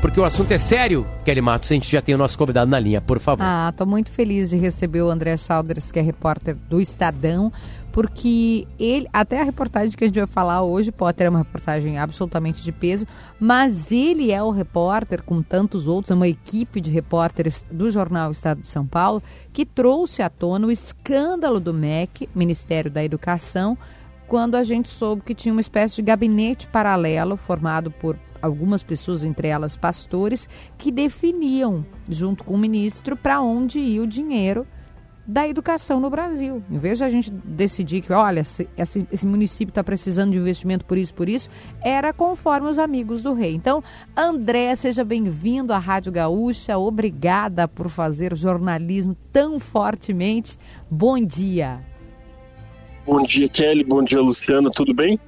[0.06, 1.72] porque o assunto é sério, Kelly Matos.
[1.72, 3.44] A gente já tem o nosso convidado na linha, por favor.
[3.44, 7.52] Ah, tô muito feliz de receber o André Salders, que é repórter do Estadão,
[7.96, 11.98] porque ele, até a reportagem que a gente vai falar hoje, Potter é uma reportagem
[11.98, 13.08] absolutamente de peso,
[13.40, 18.32] mas ele é o repórter, com tantos outros, é uma equipe de repórteres do jornal
[18.32, 19.24] Estado de São Paulo,
[19.54, 23.78] que trouxe à tona o escândalo do MEC, Ministério da Educação,
[24.28, 29.24] quando a gente soube que tinha uma espécie de gabinete paralelo formado por algumas pessoas,
[29.24, 34.68] entre elas pastores, que definiam, junto com o ministro, para onde ia o dinheiro
[35.28, 36.64] da educação no Brasil.
[36.70, 40.86] Em vez de a gente decidir que, olha, esse, esse município está precisando de investimento
[40.86, 41.50] por isso, por isso,
[41.82, 43.54] era conforme os amigos do rei.
[43.54, 43.84] Então,
[44.16, 46.78] André, seja bem-vindo à Rádio Gaúcha.
[46.78, 50.58] Obrigada por fazer jornalismo tão fortemente.
[50.90, 51.84] Bom dia.
[53.06, 53.84] Bom dia, Kelly.
[53.84, 54.72] Bom dia, Luciano.
[54.72, 55.20] Tudo bem?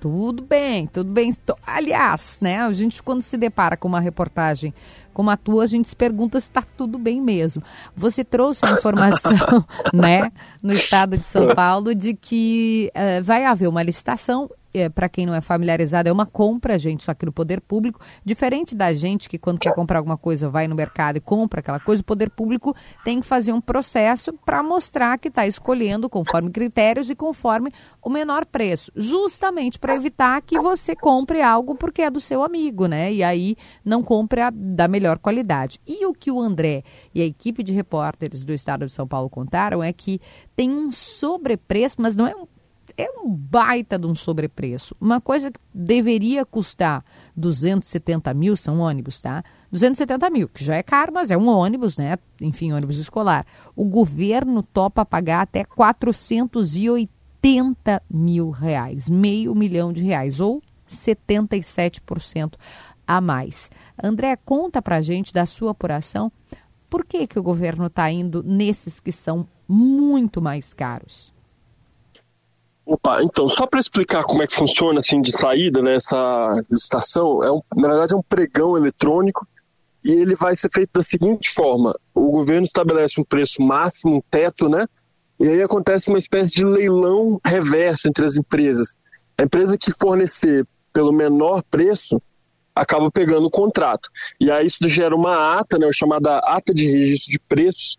[0.00, 1.30] Tudo bem, tudo bem.
[1.66, 4.72] Aliás, né, a gente quando se depara com uma reportagem
[5.12, 7.62] como a tua, a gente se pergunta se está tudo bem mesmo.
[7.94, 10.30] Você trouxe a informação, né,
[10.62, 15.26] no estado de São Paulo, de que uh, vai haver uma licitação é, para quem
[15.26, 19.28] não é familiarizado, é uma compra, gente, só que no poder público, diferente da gente
[19.28, 22.30] que quando quer comprar alguma coisa vai no mercado e compra aquela coisa, o poder
[22.30, 27.72] público tem que fazer um processo para mostrar que está escolhendo conforme critérios e conforme
[28.02, 32.86] o menor preço, justamente para evitar que você compre algo porque é do seu amigo,
[32.86, 33.12] né?
[33.12, 35.80] E aí não compre da melhor qualidade.
[35.86, 36.82] E o que o André
[37.14, 40.20] e a equipe de repórteres do Estado de São Paulo contaram é que
[40.56, 42.46] tem um sobrepreço, mas não é um
[43.00, 44.94] é um baita de um sobrepreço.
[45.00, 47.04] Uma coisa que deveria custar
[47.36, 49.42] 270 mil, são ônibus, tá?
[49.70, 52.18] 270 mil, que já é caro, mas é um ônibus, né?
[52.40, 53.44] Enfim, ônibus escolar.
[53.74, 62.54] O governo topa pagar até 480 mil reais, meio milhão de reais, ou 77%
[63.06, 63.70] a mais.
[64.02, 66.32] André, conta pra gente da sua apuração.
[66.88, 71.32] Por que, que o governo está indo nesses que são muito mais caros?
[72.90, 77.40] Opa, então, só para explicar como é que funciona assim de saída nessa né, licitação,
[77.40, 79.46] é um, na verdade é um pregão eletrônico
[80.04, 84.22] e ele vai ser feito da seguinte forma: o governo estabelece um preço máximo, um
[84.28, 84.88] teto, né?
[85.38, 88.96] E aí acontece uma espécie de leilão reverso entre as empresas.
[89.38, 92.20] A empresa que fornecer pelo menor preço
[92.74, 94.10] acaba pegando o contrato.
[94.40, 97.98] E aí isso gera uma ata, né, chamada ata de registro de preços,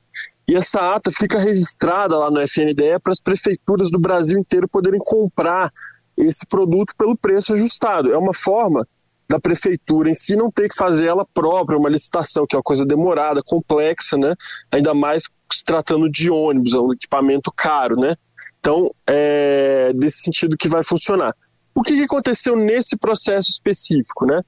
[0.52, 5.00] e essa ata fica registrada lá no FNDE para as prefeituras do Brasil inteiro poderem
[5.02, 5.72] comprar
[6.18, 8.12] esse produto pelo preço ajustado.
[8.12, 8.86] É uma forma
[9.30, 12.64] da prefeitura em si não ter que fazer ela própria, uma licitação, que é uma
[12.64, 14.36] coisa demorada, complexa, né?
[14.70, 18.14] Ainda mais se tratando de ônibus, é um equipamento caro, né?
[18.60, 21.34] Então, é desse sentido que vai funcionar.
[21.74, 24.42] O que, aconteceu nesse processo específico, né?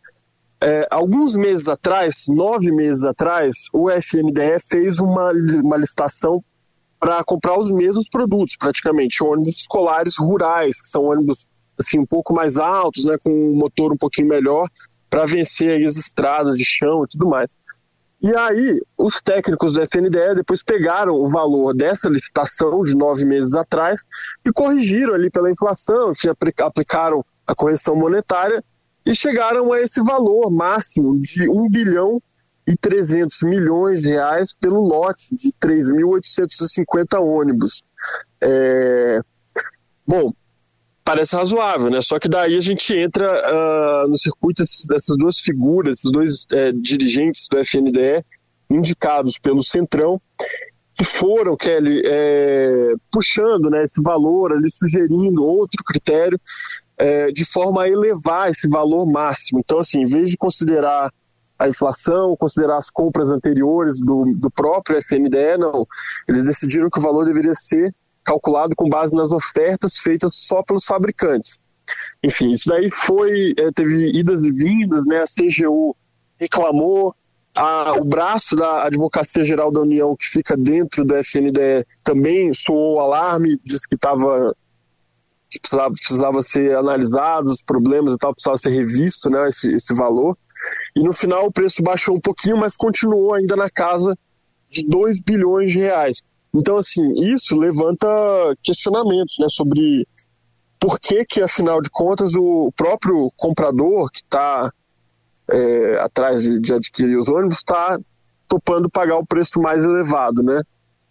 [0.66, 5.30] É, alguns meses atrás, nove meses atrás, o FNDE fez uma,
[5.61, 6.41] uma licitação
[6.97, 11.47] para comprar os mesmos produtos, praticamente, ônibus escolares rurais, que são ônibus
[11.78, 14.70] assim um pouco mais altos, né, com um motor um pouquinho melhor,
[15.09, 17.51] para vencer as estradas de chão e tudo mais.
[18.22, 23.53] E aí, os técnicos do FNDE depois pegaram o valor dessa licitação de nove meses
[23.53, 24.05] atrás
[24.45, 26.14] e corrigiram ali pela inflação,
[26.61, 28.64] aplicaram a correção monetária
[29.06, 32.22] e chegaram a esse valor máximo de 1 bilhão
[32.68, 37.84] e 300 milhões de reais pelo lote de 3.850 ônibus.
[38.41, 39.20] É...
[40.08, 40.32] Bom,
[41.04, 42.01] parece razoável, né?
[42.01, 46.72] Só que daí a gente entra uh, no circuito dessas duas figuras, esses dois é,
[46.72, 48.24] dirigentes do FNDE,
[48.70, 50.20] indicados pelo Centrão,
[50.95, 56.39] que foram, Kelly, é, puxando né, esse valor ali, sugerindo outro critério,
[56.98, 59.60] é, de forma a elevar esse valor máximo.
[59.60, 61.12] Então, assim, em vez de considerar
[61.58, 65.86] a inflação, considerar as compras anteriores do, do próprio FNDE, não.
[66.28, 70.86] Eles decidiram que o valor deveria ser calculado com base nas ofertas feitas só pelos
[70.86, 71.60] fabricantes.
[72.24, 75.24] Enfim, isso daí foi, é, teve idas e vindas, né?
[75.24, 75.96] A CGU
[76.39, 77.14] reclamou,
[77.54, 82.96] a, o braço da Advocacia Geral da União, que fica dentro do FNDE, também soou
[82.96, 84.54] o alarme, disse que estava
[85.60, 90.38] precisava, precisava ser analisado, os problemas e tal, precisava ser revisto, né, esse, esse valor.
[90.95, 94.18] E no final o preço baixou um pouquinho, mas continuou ainda na casa
[94.70, 96.24] de 2 bilhões de reais.
[96.54, 98.08] Então, assim, isso levanta
[98.64, 100.08] questionamentos, né, sobre
[100.80, 104.70] por que que, afinal de contas, o próprio comprador que está
[105.49, 107.97] é, atrás de, de, adquirir os ônibus está
[108.47, 110.62] topando pagar o preço mais elevado, né?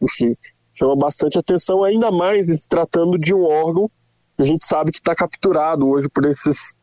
[0.00, 0.32] Enfim,
[0.74, 3.90] chama bastante atenção, ainda mais se tratando de um órgão
[4.38, 6.74] a gente sabe que está capturado hoje por esses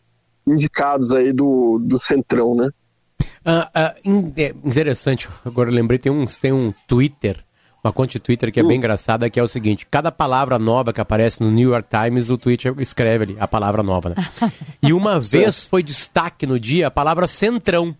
[0.48, 2.70] indicados aí do, do Centrão, né?
[3.46, 7.44] Uh, uh, interessante, agora lembrei, tem um, tem um Twitter,
[7.84, 8.76] uma conta de Twitter que é bem uh.
[8.78, 12.38] engraçada, que é o seguinte, cada palavra nova que aparece no New York Times, o
[12.38, 14.16] Twitter escreve ali a palavra nova, né?
[14.82, 17.96] E uma vez foi destaque no dia a palavra centrão.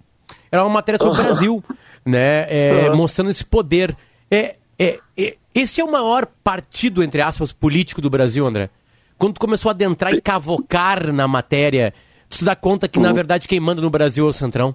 [0.52, 1.64] Era uma matéria sobre o Brasil,
[2.06, 2.46] né?
[2.50, 3.96] É, mostrando esse poder.
[4.32, 8.70] É, é, é, esse é o maior partido, entre aspas, político do Brasil, André?
[9.20, 11.94] Quando tu começou a adentrar e cavocar na matéria,
[12.30, 14.74] tu se dá conta que, na verdade, quem manda no Brasil é o Centrão?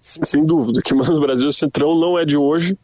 [0.00, 2.76] Sem dúvida, quem manda no Brasil é o Centrão, não é de hoje,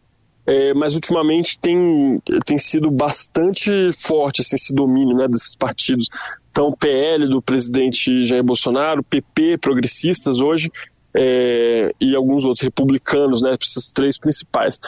[0.46, 6.08] é, mas ultimamente tem, tem sido bastante forte assim, esse domínio né, desses partidos.
[6.52, 10.70] Então, PL do presidente Jair Bolsonaro, PP, progressistas hoje,
[11.12, 14.78] é, e alguns outros republicanos, né, esses três principais.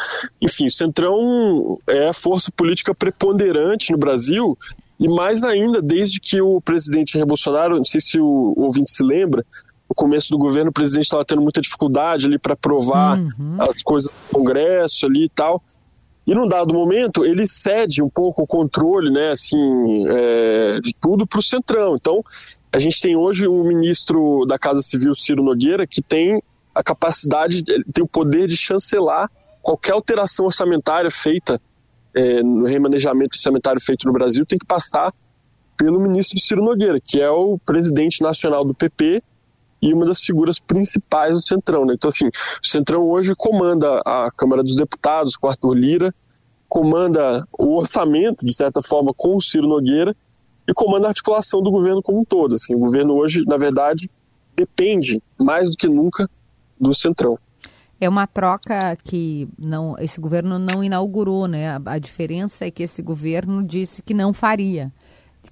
[0.40, 4.57] Enfim, o Centrão é a força política preponderante no Brasil
[5.03, 9.03] e mais ainda desde que o presidente Bolsonaro, não sei se o, o ouvinte se
[9.03, 9.44] lembra,
[9.88, 13.57] no começo do governo o presidente estava tendo muita dificuldade ali para aprovar uhum.
[13.59, 15.61] as coisas do Congresso ali e tal.
[16.24, 19.59] E num dado momento ele cede um pouco o controle, né, assim,
[20.09, 21.96] é, de tudo para o Centrão.
[21.96, 22.22] Então
[22.72, 26.40] a gente tem hoje um ministro da Casa Civil, Ciro Nogueira, que tem
[26.72, 29.28] a capacidade, tem o poder de chancelar
[29.61, 31.61] qualquer alteração orçamentária feita
[32.15, 35.13] é, no remanejamento orçamentário feito no Brasil, tem que passar
[35.77, 39.23] pelo ministro Ciro Nogueira, que é o presidente nacional do PP
[39.81, 41.85] e uma das figuras principais do Centrão.
[41.85, 41.95] Né?
[41.95, 46.15] Então, assim, o Centrão hoje comanda a Câmara dos Deputados com Arthur Lira,
[46.69, 50.15] comanda o orçamento, de certa forma, com o Ciro Nogueira,
[50.69, 52.55] e comanda a articulação do governo como um todo.
[52.55, 54.09] Assim, o governo hoje, na verdade,
[54.55, 56.29] depende mais do que nunca
[56.81, 57.37] do Centrão.
[58.03, 61.76] É uma troca que não, esse governo não inaugurou, né?
[61.76, 64.92] A, a diferença é que esse governo disse que não faria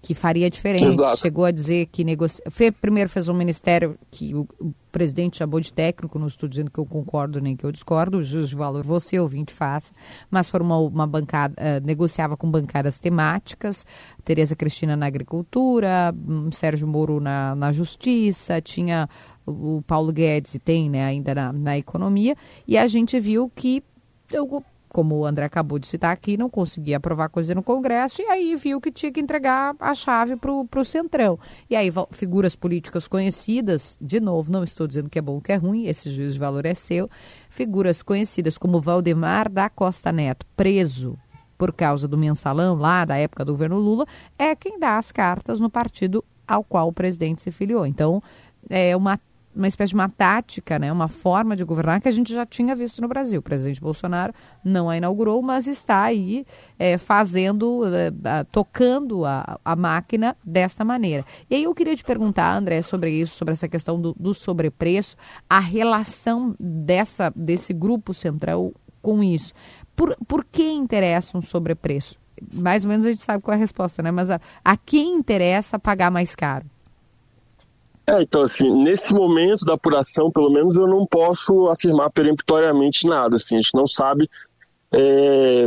[0.01, 0.85] que faria diferente.
[0.85, 1.21] Exato.
[1.21, 2.43] Chegou a dizer que negocia...
[2.81, 6.79] primeiro fez um ministério que o, o, presidente chamou de técnico, não estou dizendo que
[6.79, 9.93] eu concordo nem que eu discordo, o juízo de valor você, ouvinte, faça,
[10.29, 13.87] mas formou uma bancada, uh, negociava com bancadas temáticas,
[14.25, 19.09] Tereza Cristina na agricultura, um, Sérgio Moro na, na justiça, tinha
[19.47, 22.35] o Paulo Guedes, e tem né, ainda na, na economia,
[22.67, 23.85] e a gente viu que
[24.33, 28.27] eu, como o André acabou de citar aqui, não conseguia aprovar coisa no Congresso e
[28.27, 31.39] aí viu que tinha que entregar a chave para o Centrão.
[31.69, 35.53] E aí figuras políticas conhecidas, de novo, não estou dizendo que é bom ou que
[35.53, 37.09] é ruim, esse juízo de valor é seu,
[37.49, 41.17] figuras conhecidas como Valdemar da Costa Neto, preso
[41.57, 44.07] por causa do mensalão lá da época do governo Lula,
[44.39, 47.87] é quem dá as cartas no partido ao qual o presidente se filiou.
[47.87, 48.23] Então,
[48.69, 49.21] é uma
[49.61, 52.75] uma espécie de uma tática, né, uma forma de governar que a gente já tinha
[52.75, 53.41] visto no Brasil.
[53.41, 54.33] O presidente Bolsonaro
[54.65, 56.45] não a inaugurou, mas está aí
[56.79, 61.25] é, fazendo, é, tocando a, a máquina desta maneira.
[61.49, 65.17] E aí eu queria te perguntar, André, sobre isso, sobre essa questão do, do sobrepreço,
[65.49, 69.53] a relação dessa, desse grupo central com isso.
[69.95, 72.19] Por, por que interessa um sobrepreço?
[72.55, 74.11] Mais ou menos a gente sabe qual é a resposta, né?
[74.11, 76.65] Mas a, a quem interessa pagar mais caro?
[78.11, 83.37] É, então, assim, nesse momento da apuração, pelo menos, eu não posso afirmar peremptoriamente nada.
[83.37, 84.29] Assim, a gente não sabe
[84.93, 85.67] é,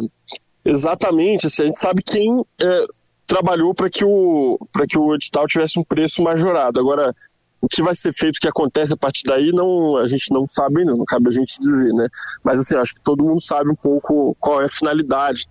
[0.65, 2.85] exatamente, assim, a gente sabe quem é,
[3.25, 6.81] trabalhou para que, o, que o edital tivesse um preço majorado.
[6.81, 7.15] Agora,
[7.61, 10.45] o que vai ser feito, o que acontece a partir daí, não, a gente não
[10.49, 12.09] sabe ainda, não cabe a gente dizer, né?
[12.43, 15.45] Mas, assim, acho que todo mundo sabe um pouco qual é a finalidade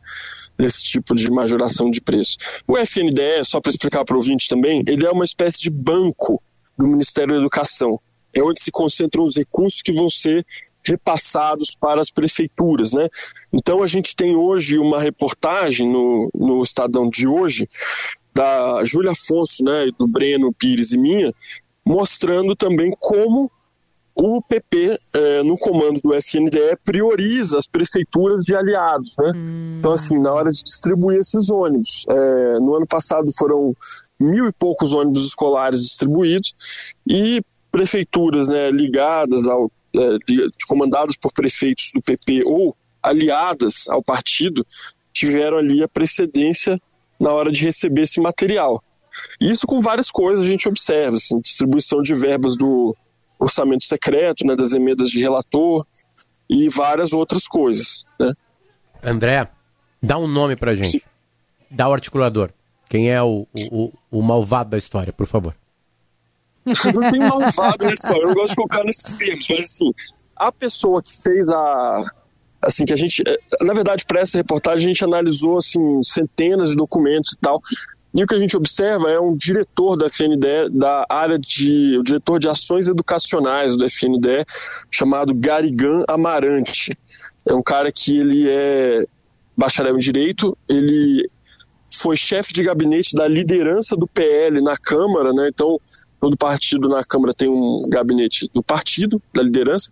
[0.59, 2.37] desse tipo de majoração de preço.
[2.69, 6.39] O FNDE, só para explicar para o ouvinte também, ele é uma espécie de banco
[6.83, 8.01] do Ministério da Educação.
[8.35, 10.45] É onde se concentram os recursos que vão ser
[10.85, 13.09] repassados para as prefeituras, né?
[13.53, 17.69] Então a gente tem hoje uma reportagem no, no Estadão de hoje
[18.35, 21.33] da Júlia Afonso, né, do Breno Pires e minha,
[21.87, 23.51] mostrando também como
[24.15, 29.15] o PP, eh, no comando do FNDE, prioriza as prefeituras de aliados.
[29.19, 29.33] Né?
[29.35, 29.77] Hum.
[29.79, 32.05] Então, assim, na hora de distribuir esses ônibus.
[32.09, 33.75] Eh, no ano passado foram
[34.21, 36.55] mil e poucos ônibus escolares distribuídos
[37.07, 40.17] e prefeituras né, ligadas ao é,
[40.69, 44.67] comandadas por prefeitos do PP ou aliadas ao partido
[45.13, 46.81] tiveram ali a precedência
[47.21, 48.83] na hora de receber esse material.
[49.39, 52.97] Isso com várias coisas a gente observa, assim, distribuição de verbas do
[53.43, 55.87] orçamento secreto, né, das emendas de relator
[56.49, 58.05] e várias outras coisas.
[58.19, 58.33] Né?
[59.03, 59.49] André,
[60.03, 60.91] dá um nome pra gente.
[60.91, 61.01] Sim.
[61.71, 62.51] Dá o articulador.
[62.89, 65.55] Quem é o, o, o malvado da história, por favor?
[66.65, 69.91] não tem malvado na história, eu não gosto de colocar nesses termos, mas assim,
[70.37, 72.05] a pessoa que fez a.
[72.61, 73.23] Assim, que a gente.
[73.27, 77.61] Eh, na verdade, para essa reportagem, a gente analisou assim, centenas de documentos e tal.
[78.15, 81.97] E o que a gente observa é um diretor da FNDE, da área de.
[81.99, 84.45] o diretor de ações educacionais do FNDE,
[84.91, 86.91] chamado Garigan Amarante.
[87.47, 89.05] É um cara que ele é
[89.57, 91.27] bacharel em Direito, ele
[91.93, 95.49] foi chefe de gabinete da liderança do PL na Câmara, né?
[95.49, 95.79] Então,
[96.21, 99.91] todo partido na Câmara tem um gabinete do partido, da liderança.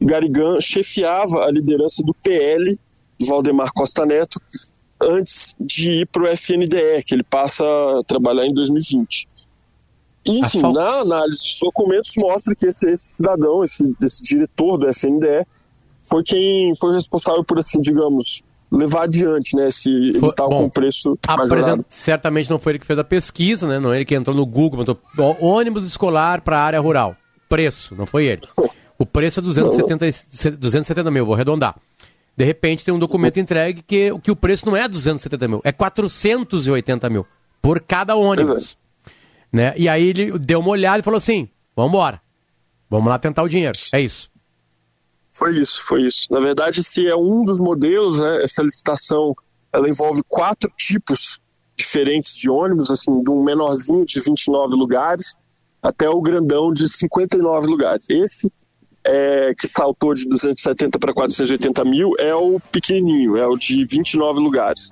[0.00, 2.78] Garigan chefiava a liderança do PL,
[3.26, 4.40] Valdemar Costa Neto,
[5.00, 9.28] antes de ir para o FNDE, que ele passa a trabalhar em 2020.
[10.26, 15.46] Enfim, na análise dos documentos mostra que esse, esse cidadão, esse, esse, diretor do FNDE,
[16.02, 21.18] foi quem foi responsável por, assim, digamos, levar adiante, né, esse edital Bom, com preço
[21.26, 21.82] apresent...
[21.88, 24.44] Certamente não foi ele que fez a pesquisa, né, não é ele que entrou no
[24.44, 25.00] Google, botou
[25.40, 27.16] ônibus escolar para a área rural.
[27.48, 28.42] Preço, não foi ele.
[28.98, 30.04] O preço é 270,
[30.58, 31.74] 270 mil, vou arredondar.
[32.40, 35.70] De repente tem um documento entregue que, que o preço não é 270 mil, é
[35.70, 37.26] 480 mil
[37.60, 38.78] por cada ônibus.
[39.52, 39.74] Né?
[39.76, 42.18] E aí ele deu uma olhada e falou assim: vamos embora,
[42.88, 43.76] vamos lá tentar o dinheiro.
[43.92, 44.30] É isso.
[45.30, 46.28] Foi isso, foi isso.
[46.30, 49.36] Na verdade, se é um dos modelos, né, essa licitação
[49.70, 51.38] ela envolve quatro tipos
[51.76, 55.36] diferentes de ônibus, assim, de um menorzinho de 29 lugares
[55.82, 58.06] até o grandão de 59 lugares.
[58.08, 58.50] Esse
[59.04, 64.40] é, que saltou de 270 para 480 mil é o pequenininho, é o de 29
[64.40, 64.90] lugares.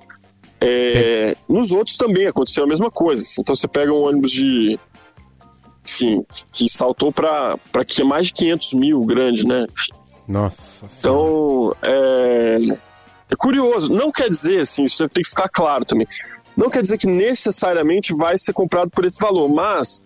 [0.60, 3.22] É, nos outros também aconteceu a mesma coisa.
[3.22, 3.40] Assim.
[3.40, 4.78] Então você pega um ônibus de.
[5.86, 7.56] Enfim, que saltou para
[7.86, 9.66] que é mais de 500 mil grande, né?
[10.26, 10.86] Nossa.
[10.98, 12.58] Então, é,
[13.30, 13.90] é curioso.
[13.90, 16.06] Não quer dizer, assim, isso tem que ficar claro também.
[16.54, 20.02] Não quer dizer que necessariamente vai ser comprado por esse valor, mas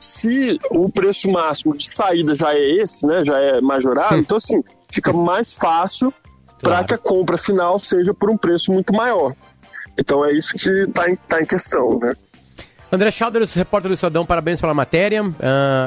[0.00, 4.62] se o preço máximo de saída já é esse, né, já é majorado, então assim,
[4.90, 6.12] fica mais fácil
[6.60, 6.86] para claro.
[6.86, 9.32] que a compra final seja por um preço muito maior.
[9.98, 12.14] Então é isso que está em, tá em questão, né?
[12.92, 15.22] André Schalders, repórter do Estadão, parabéns pela matéria.
[15.22, 15.34] Uh,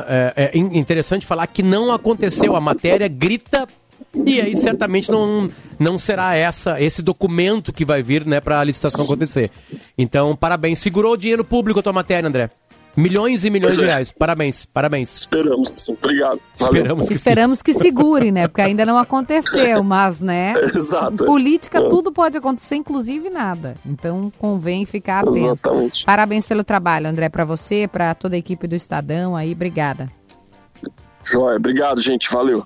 [0.08, 2.56] é, é, interessante falar que não aconteceu.
[2.56, 3.68] A matéria grita
[4.14, 5.50] e aí certamente não,
[5.80, 9.50] não será essa esse documento que vai vir né, para a licitação acontecer.
[9.98, 10.80] Então, parabéns.
[10.80, 12.50] Segurou o dinheiro público a tua matéria, André.
[12.96, 13.88] Milhões e milhões de é.
[13.88, 14.12] reais.
[14.12, 15.22] Parabéns, parabéns.
[15.22, 15.94] Esperamos, sim.
[15.94, 16.40] Obrigado.
[16.60, 18.48] Esperamos que, Esperamos que segure, né?
[18.48, 20.54] Porque ainda não aconteceu, mas, né?
[20.58, 21.26] Exato.
[21.26, 21.90] Política, é.
[21.90, 23.76] tudo pode acontecer, inclusive nada.
[23.86, 25.38] Então, convém ficar atento.
[25.38, 26.06] Exatamente.
[26.06, 29.54] Parabéns pelo trabalho, André, para você, para toda a equipe do Estadão aí.
[29.54, 30.08] Obrigada.
[31.24, 32.30] Joia, obrigado, gente.
[32.32, 32.64] Valeu.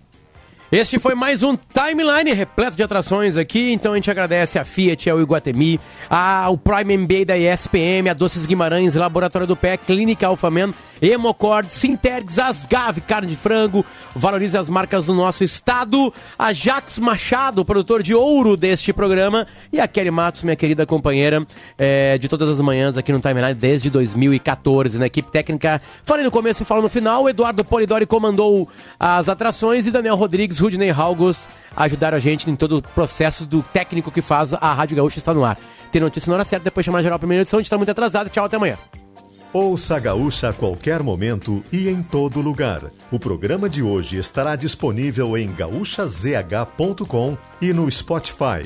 [0.69, 3.71] Este foi mais um timeline repleto de atrações aqui.
[3.71, 8.45] Então a gente agradece a Fiat, ao Iguatemi, ao Prime MBA da ESPM, a Doces
[8.45, 15.05] Guimarães, Laboratório do Pé, Clínica Alfamen, Hemocord, Sintergs, Asgave, carne de frango, valorize as marcas
[15.05, 20.43] do nosso estado, a Jax Machado, produtor de ouro deste programa, e a Kelly Matos,
[20.43, 21.47] minha querida companheira
[21.77, 25.81] é, de todas as manhãs aqui no Timeline desde 2014, na equipe técnica.
[26.03, 28.67] Falei no começo e falo no final, Eduardo Polidori comandou
[28.99, 33.45] as atrações e Daniel Rodrigues Rodrigues, Rudney Halgos ajudaram a gente em todo o processo
[33.45, 35.57] do técnico que faz a Rádio Gaúcha estar no ar.
[35.91, 37.89] Tem notícia na hora certa, depois chamar geral a primeira edição, a gente está muito
[37.89, 38.29] atrasado.
[38.29, 38.77] Tchau, até amanhã.
[39.53, 42.91] Ouça a Gaúcha a qualquer momento e em todo lugar.
[43.11, 48.65] O programa de hoje estará disponível em gaúchazh.com e no Spotify.